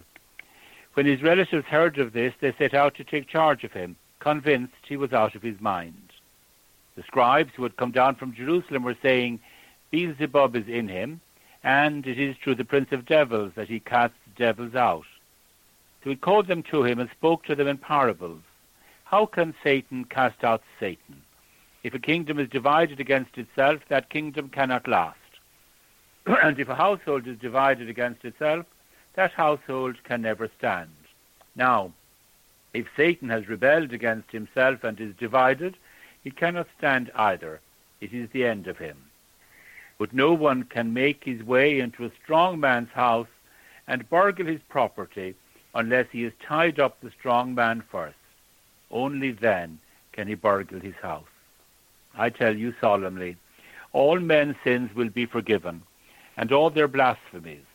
[0.94, 4.76] When his relatives heard of this, they set out to take charge of him, convinced
[4.88, 6.09] he was out of his mind.
[7.00, 9.40] The scribes who had come down from Jerusalem were saying,
[9.90, 11.22] Beelzebub is in him,
[11.64, 15.06] and it is through the prince of devils that he casts devils out.
[16.04, 18.42] So he called them to him and spoke to them in parables.
[19.06, 21.22] How can Satan cast out Satan?
[21.84, 25.16] If a kingdom is divided against itself, that kingdom cannot last.
[26.26, 28.66] and if a household is divided against itself,
[29.14, 30.92] that household can never stand.
[31.56, 31.94] Now,
[32.74, 35.78] if Satan has rebelled against himself and is divided,
[36.24, 37.62] he cannot stand either.
[38.02, 38.98] It is the end of him.
[39.98, 43.28] But no one can make his way into a strong man's house
[43.88, 45.36] and burgle his property
[45.76, 48.16] unless he has tied up the strong man first.
[48.92, 49.80] Only then
[50.14, 51.28] can he burgle his house.
[52.16, 53.38] I tell you solemnly,
[53.94, 55.84] all men's sins will be forgiven,
[56.38, 57.66] and all their blasphemies.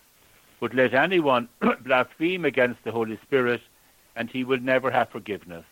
[0.60, 1.48] But let anyone
[1.80, 3.60] blaspheme against the Holy Spirit,
[4.16, 5.64] and he will never have forgiveness.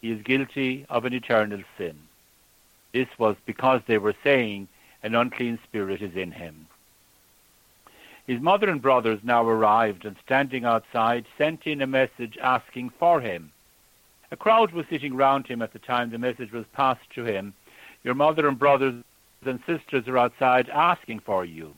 [0.00, 1.96] He is guilty of an eternal sin.
[2.96, 4.68] This was because they were saying,
[5.02, 6.66] An unclean spirit is in him.
[8.26, 13.20] His mother and brothers now arrived, and standing outside, sent in a message asking for
[13.20, 13.52] him.
[14.30, 17.52] A crowd was sitting round him at the time the message was passed to him.
[18.02, 19.04] Your mother and brothers
[19.44, 21.74] and sisters are outside asking for you.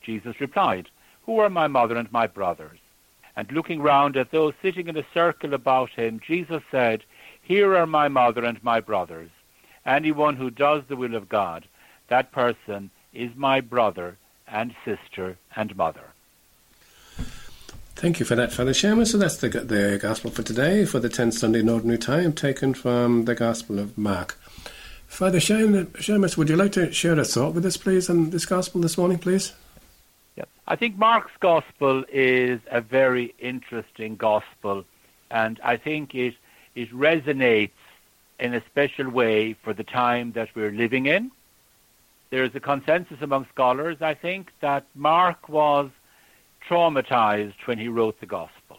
[0.00, 0.88] Jesus replied,
[1.24, 2.78] Who are my mother and my brothers?
[3.34, 7.02] And looking round at those sitting in a circle about him, Jesus said,
[7.42, 9.30] Here are my mother and my brothers.
[9.86, 11.64] Anyone who does the will of God,
[12.08, 14.18] that person is my brother
[14.48, 16.12] and sister and mother.
[17.94, 19.12] Thank you for that, Father Seamus.
[19.12, 22.74] So that's the, the Gospel for today, for the 10th Sunday in Ordinary Time, taken
[22.74, 24.38] from the Gospel of Mark.
[25.06, 28.82] Father Seamus, would you like to share a thought with us, please, on this Gospel
[28.82, 29.52] this morning, please?
[30.36, 30.48] Yep.
[30.68, 34.84] I think Mark's Gospel is a very interesting Gospel,
[35.30, 36.34] and I think it,
[36.74, 37.70] it resonates
[38.38, 41.30] in a special way for the time that we're living in.
[42.30, 45.90] There is a consensus among scholars, I think, that Mark was
[46.68, 48.78] traumatized when he wrote the Gospel.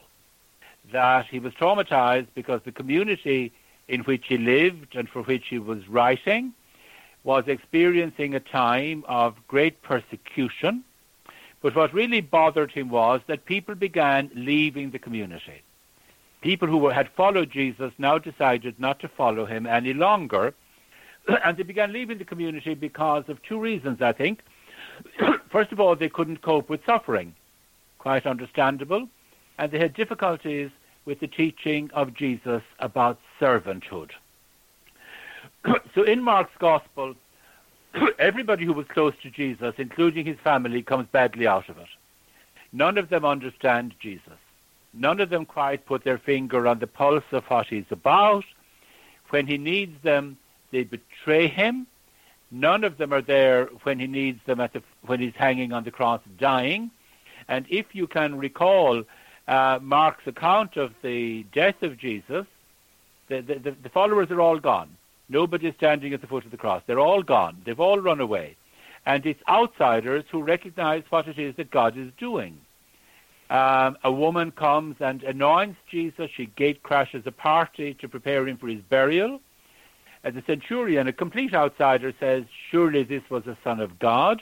[0.91, 3.51] That he was traumatized because the community
[3.87, 6.53] in which he lived and for which he was writing
[7.23, 10.83] was experiencing a time of great persecution.
[11.61, 15.61] But what really bothered him was that people began leaving the community.
[16.41, 20.53] People who had followed Jesus now decided not to follow him any longer,
[21.43, 24.41] and they began leaving the community because of two reasons, I think.
[25.49, 27.33] First of all, they couldn't cope with suffering
[27.97, 29.09] quite understandable,
[29.57, 30.69] and they had difficulties
[31.05, 34.11] with the teaching of Jesus about servanthood.
[35.95, 37.15] so in Mark's Gospel,
[38.19, 41.87] everybody who was close to Jesus, including his family, comes badly out of it.
[42.71, 44.39] None of them understand Jesus.
[44.93, 48.45] None of them quite put their finger on the pulse of what he's about.
[49.29, 50.37] When he needs them,
[50.71, 51.87] they betray him.
[52.49, 55.83] None of them are there when he needs them at the, when he's hanging on
[55.83, 56.91] the cross dying.
[57.47, 59.03] And if you can recall
[59.47, 62.45] uh, Mark's account of the death of Jesus,
[63.27, 64.95] the, the, the followers are all gone.
[65.29, 66.81] Nobody is standing at the foot of the cross.
[66.87, 67.61] They're all gone.
[67.65, 68.55] They've all run away.
[69.05, 72.57] And it's outsiders who recognize what it is that God is doing.
[73.49, 76.29] Um, a woman comes and anoints Jesus.
[76.35, 79.39] She gate crashes a party to prepare him for his burial.
[80.23, 84.41] And the centurion, a complete outsider, says, Surely this was a son of God.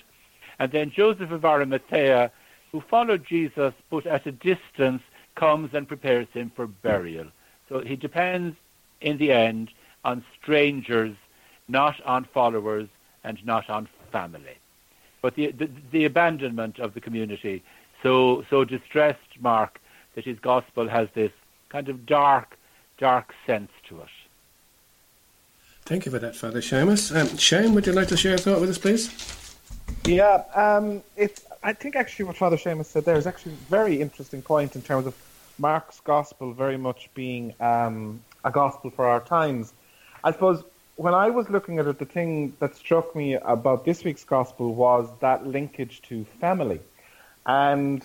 [0.58, 2.32] And then Joseph of Arimathea
[2.76, 5.01] who followed Jesus but at a distance
[5.36, 7.28] comes and prepares him for burial.
[7.70, 8.58] So he depends
[8.99, 9.72] in the end
[10.03, 11.16] on strangers,
[11.70, 12.89] not on followers
[13.24, 14.58] and not on family.
[15.22, 17.64] But the, the, the abandonment of the community,
[18.04, 19.80] so, so distressed Mark
[20.16, 21.32] that his gospel has this
[21.70, 22.58] kind of dark,
[22.98, 24.08] dark sense to it.
[25.84, 27.16] Thank you for that, Father Seamus.
[27.16, 29.10] Um, Shane, would you like to share a thought with us, please?
[30.06, 34.02] Yeah, um, it's I think actually what Father Seamus said there is actually a very
[34.02, 35.16] interesting point in terms of
[35.58, 39.74] Mark's gospel very much being um, a gospel for our times.
[40.24, 40.64] I suppose
[40.96, 44.74] when I was looking at it, the thing that struck me about this week's gospel
[44.74, 46.80] was that linkage to family,
[47.46, 48.04] and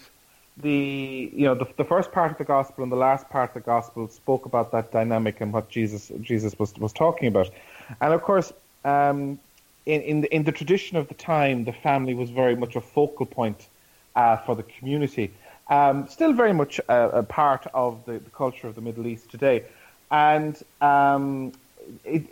[0.57, 3.55] the you know the, the first part of the gospel and the last part of
[3.55, 7.51] the gospel spoke about that dynamic and what Jesus Jesus was was talking about,
[8.01, 8.53] and of course.
[8.84, 9.38] Um,
[9.86, 12.80] in, in the, in the tradition of the time, the family was very much a
[12.80, 13.66] focal point
[14.14, 15.32] uh, for the community.
[15.68, 19.30] Um, still very much a, a part of the, the, culture of the Middle East
[19.30, 19.64] today.
[20.11, 21.53] And um,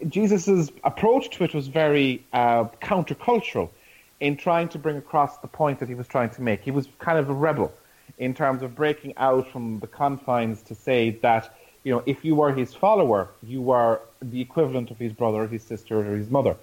[0.09, 3.71] Jesus' approach to it was very uh, countercultural
[4.21, 6.61] in trying to bring across the point that he was trying to make.
[6.61, 7.73] He was kind of a rebel
[8.19, 11.55] in terms of breaking out from the confines to say that,
[11.85, 15.63] you know, if you were his follower, you were the equivalent of his brother his
[15.63, 16.57] sister or his mother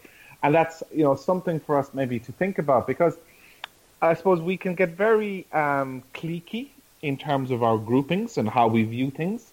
[0.45, 3.17] and that's you know something for us maybe to think about because
[4.01, 6.67] I suppose we can get very um, cliquey
[7.01, 9.51] in terms of our groupings and how we view things,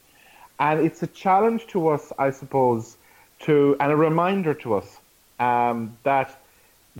[0.61, 2.98] and it's a challenge to us, I suppose,
[3.40, 4.98] to and a reminder to us
[5.40, 6.38] um, that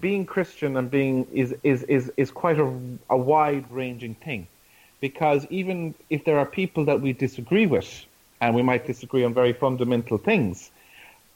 [0.01, 2.73] being Christian and being is is is, is quite a,
[3.11, 4.47] a wide ranging thing,
[5.01, 8.07] because even if there are people that we disagree with,
[8.41, 10.71] and we might disagree on very fundamental things,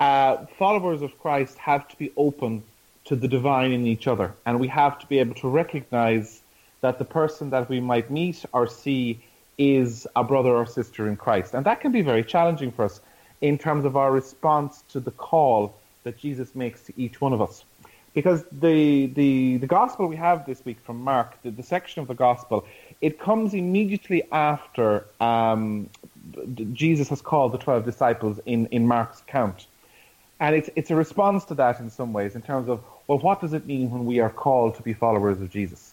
[0.00, 2.62] uh, followers of Christ have to be open
[3.04, 4.34] to the divine in each other.
[4.44, 6.42] And we have to be able to recognize
[6.80, 9.20] that the person that we might meet or see
[9.58, 11.54] is a brother or sister in Christ.
[11.54, 13.00] And that can be very challenging for us
[13.40, 17.40] in terms of our response to the call that Jesus makes to each one of
[17.40, 17.64] us.
[18.16, 22.08] Because the, the, the gospel we have this week from Mark, the, the section of
[22.08, 22.66] the gospel,
[23.02, 25.90] it comes immediately after um,
[26.72, 29.66] Jesus has called the 12 disciples in, in Mark's account.
[30.40, 33.42] And it's, it's a response to that in some ways, in terms of, well, what
[33.42, 35.92] does it mean when we are called to be followers of Jesus?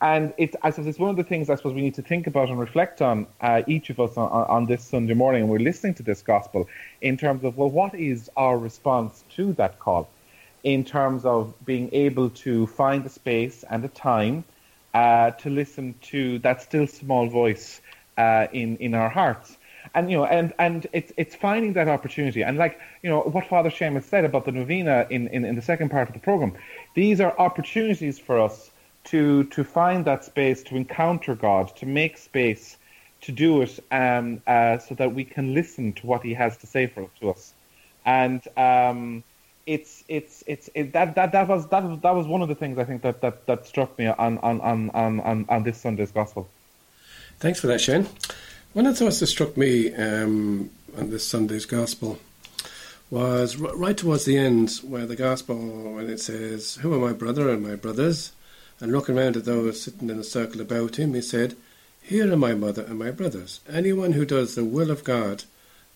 [0.00, 2.26] And it's, I suppose it's one of the things I suppose we need to think
[2.26, 5.58] about and reflect on, uh, each of us on, on this Sunday morning, and we're
[5.60, 6.68] listening to this gospel,
[7.00, 10.08] in terms of, well, what is our response to that call?
[10.62, 14.44] In terms of being able to find the space and the time
[14.94, 17.80] uh, to listen to that still small voice
[18.18, 19.56] uh, in, in our hearts.
[19.94, 23.46] And you know, and and it's it's finding that opportunity, and like you know what
[23.48, 26.52] Father Seamus said about the novena in, in, in the second part of the program,
[26.94, 28.70] these are opportunities for us
[29.04, 32.76] to to find that space, to encounter God, to make space,
[33.22, 36.66] to do it, um, uh, so that we can listen to what He has to
[36.66, 37.54] say for to us,
[38.04, 39.24] and um,
[39.66, 42.78] it's it's it's it, that that that was that that was one of the things
[42.78, 46.48] I think that that, that struck me on on, on, on, on this Sunday's gospel.
[47.38, 48.06] Thanks for that, Shane.
[48.72, 52.18] One of the thoughts that struck me um, on this Sunday's Gospel
[53.10, 55.56] was right towards the end, where the Gospel,
[55.94, 58.30] when it says, Who are my brother and my brothers?
[58.78, 61.56] And looking round at those sitting in a circle about him, he said,
[62.00, 63.60] Here are my mother and my brothers.
[63.68, 65.44] Anyone who does the will of God,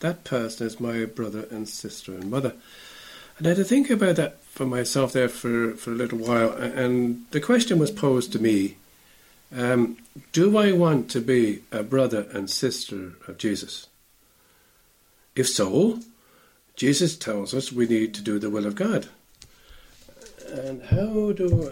[0.00, 2.54] that person is my brother and sister and mother.
[3.38, 6.52] And I had to think about that for myself there for, for a little while,
[6.52, 8.76] and the question was posed to me
[9.54, 9.98] um,
[10.32, 13.86] do I want to be a brother and sister of Jesus?
[15.36, 16.00] If so,
[16.74, 19.08] Jesus tells us we need to do the will of God.
[20.48, 21.70] And how do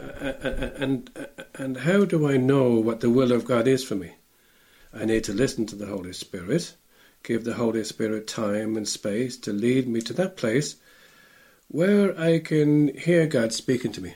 [0.77, 1.11] and
[1.55, 4.13] and how do I know what the will of God is for me?
[4.95, 6.75] I need to listen to the Holy Spirit,
[7.23, 10.77] give the Holy Spirit time and space to lead me to that place
[11.73, 14.15] where I can hear God speaking to me.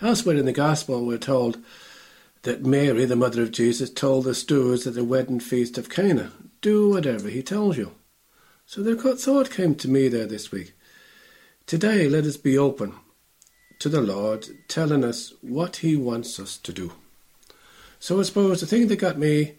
[0.00, 1.58] Elsewhere in the Gospel, we're told
[2.42, 6.30] that Mary, the mother of Jesus, told the stewards at the wedding feast of Cana,
[6.60, 7.92] Do whatever he tells you.
[8.66, 10.74] So the thought came to me there this week.
[11.66, 12.94] Today, let us be open
[13.80, 16.92] to the Lord telling us what he wants us to do.
[17.98, 19.54] So I suppose the thing that got me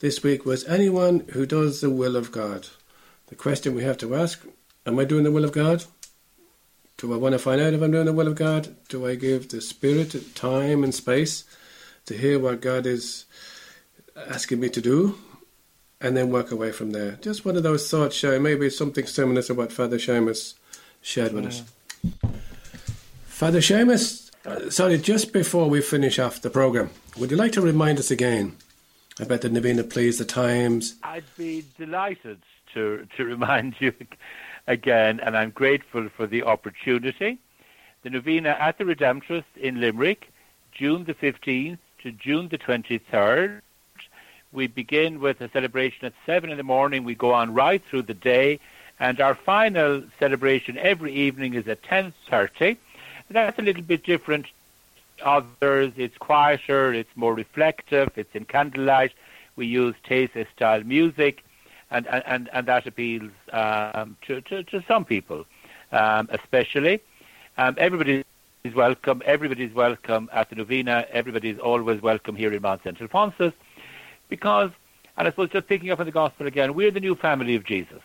[0.00, 2.68] this week was anyone who does the will of God.
[3.26, 4.46] The question we have to ask,
[4.86, 5.84] am I doing the will of God?
[6.98, 8.74] Do I want to find out if I'm doing the will of God?
[8.88, 11.44] Do I give the Spirit time and space?
[12.06, 13.26] to hear what God is
[14.16, 15.18] asking me to do,
[16.00, 17.12] and then work away from there.
[17.20, 18.38] Just one of those thoughts, Shay.
[18.38, 20.54] Maybe something similar to what Father Seamus
[21.02, 21.62] shared with us.
[23.26, 27.60] Father Seamus, uh, sorry, just before we finish off the program, would you like to
[27.60, 28.56] remind us again
[29.18, 30.94] about the Novena, please, the times?
[31.02, 32.38] I'd be delighted
[32.74, 33.92] to to remind you
[34.66, 37.38] again, and I'm grateful for the opportunity.
[38.02, 40.30] The Novena at the Redemptorist in Limerick,
[40.72, 43.60] June the 15th to June the 23rd.
[44.52, 47.04] We begin with a celebration at 7 in the morning.
[47.04, 48.60] We go on right through the day.
[48.98, 52.76] And our final celebration every evening is at 10.30.
[53.28, 54.46] That's a little bit different.
[55.22, 59.12] Others, it's quieter, it's more reflective, it's in candlelight.
[59.56, 61.42] We use Taizé style music,
[61.90, 65.44] and, and, and that appeals um, to, to, to some people,
[65.92, 67.00] um, especially.
[67.58, 68.24] Um, everybody
[68.64, 69.22] is welcome.
[69.24, 71.06] Everybody's welcome at the Novena.
[71.10, 73.00] Everybody's always welcome here in Mount St.
[73.00, 73.52] Alphonsus
[74.28, 74.70] because,
[75.16, 77.64] and I suppose just picking up on the gospel again, we're the new family of
[77.64, 78.02] Jesus.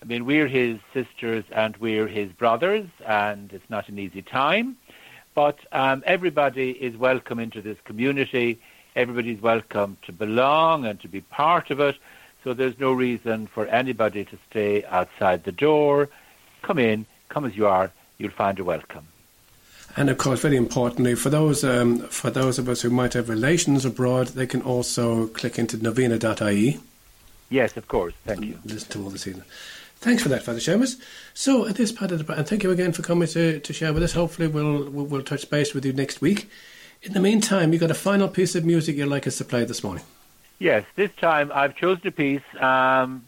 [0.00, 4.76] I mean, we're his sisters and we're his brothers, and it's not an easy time.
[5.34, 8.58] But um, everybody is welcome into this community.
[8.96, 11.96] Everybody's welcome to belong and to be part of it.
[12.44, 16.08] So there's no reason for anybody to stay outside the door.
[16.62, 17.90] Come in, come as you are.
[18.18, 19.06] You'll find a welcome.
[19.96, 23.28] And of course, very importantly, for those um, for those of us who might have
[23.28, 26.78] relations abroad, they can also click into novena.ie.
[27.50, 28.14] Yes, of course.
[28.24, 28.58] Thank you.
[28.64, 29.42] Listen to all the season.
[29.96, 31.00] Thanks for that, Father Seamus.
[31.34, 33.92] So, at this part of the and thank you again for coming to, to share
[33.92, 34.12] with us.
[34.12, 36.48] Hopefully, we'll, we'll, we'll touch base with you next week.
[37.02, 39.64] In the meantime, you got a final piece of music you'd like us to play
[39.64, 40.04] this morning.
[40.58, 43.24] Yes, this time I've chosen a piece um,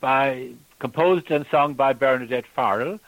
[0.00, 0.48] by
[0.80, 2.98] composed and sung by Bernadette Farrell.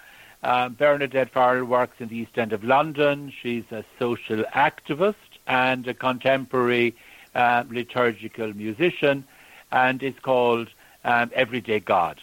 [0.44, 3.32] Uh, Bernadette Farrell works in the East End of London.
[3.42, 5.14] She's a social activist
[5.48, 6.94] and a contemporary
[7.34, 9.24] uh, liturgical musician,
[9.72, 10.68] and it's called
[11.04, 12.20] um, Everyday God.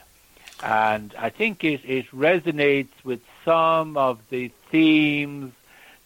[0.63, 5.51] and I think it, it resonates with some of the themes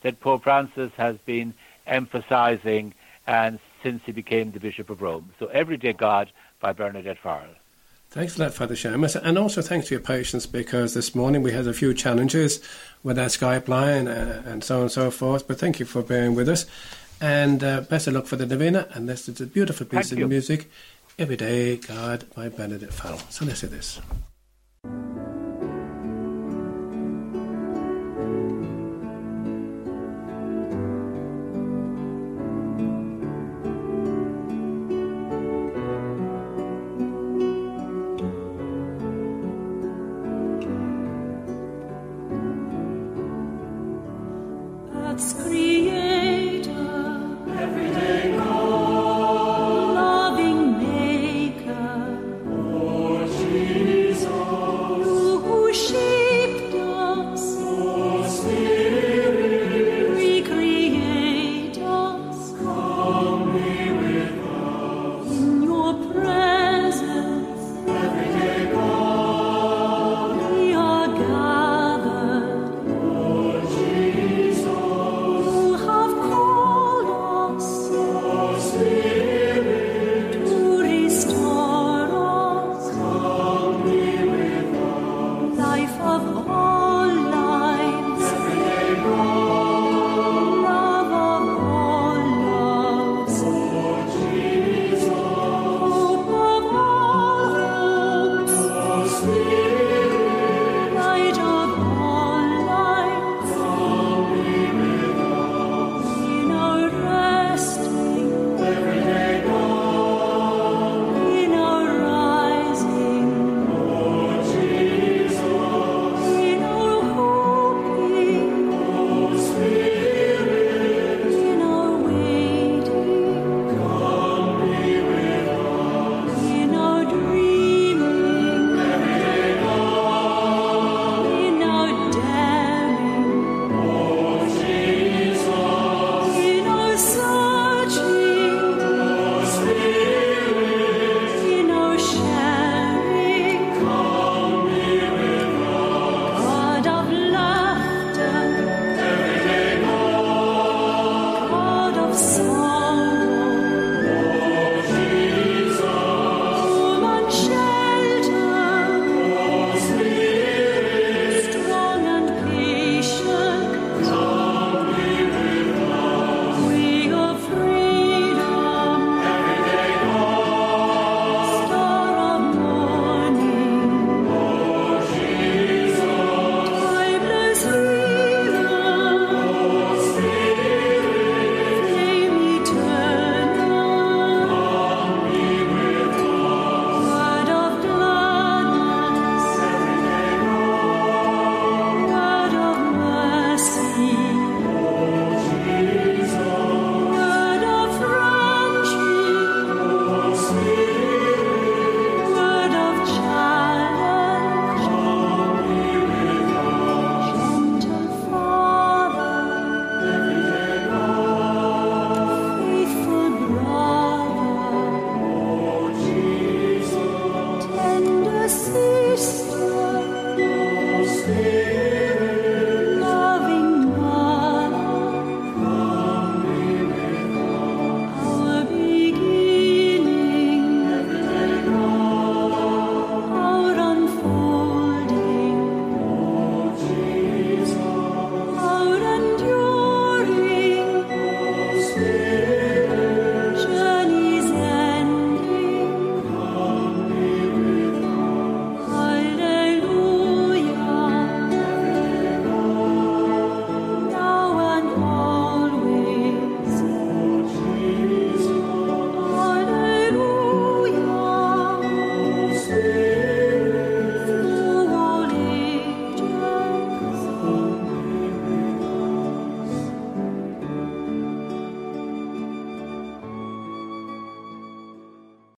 [0.01, 1.53] that Pope Francis has been
[1.85, 2.95] emphasizing
[3.27, 5.31] and since he became the Bishop of Rome.
[5.37, 7.53] So Everyday God by Bernadette Farrell.
[8.09, 11.51] Thanks a lot, Father Seamus, and also thanks for your patience because this morning we
[11.51, 12.61] had a few challenges
[13.03, 15.47] with our Skype line uh, and so on and so forth.
[15.47, 16.65] But thank you for bearing with us,
[17.21, 18.87] and uh, best of luck for the Novena.
[18.93, 20.27] And this is a beautiful piece Thank of you.
[20.27, 20.71] music,
[21.19, 23.19] "Every Day God" by Bernadette Farrell.
[23.29, 23.99] So let's hear this.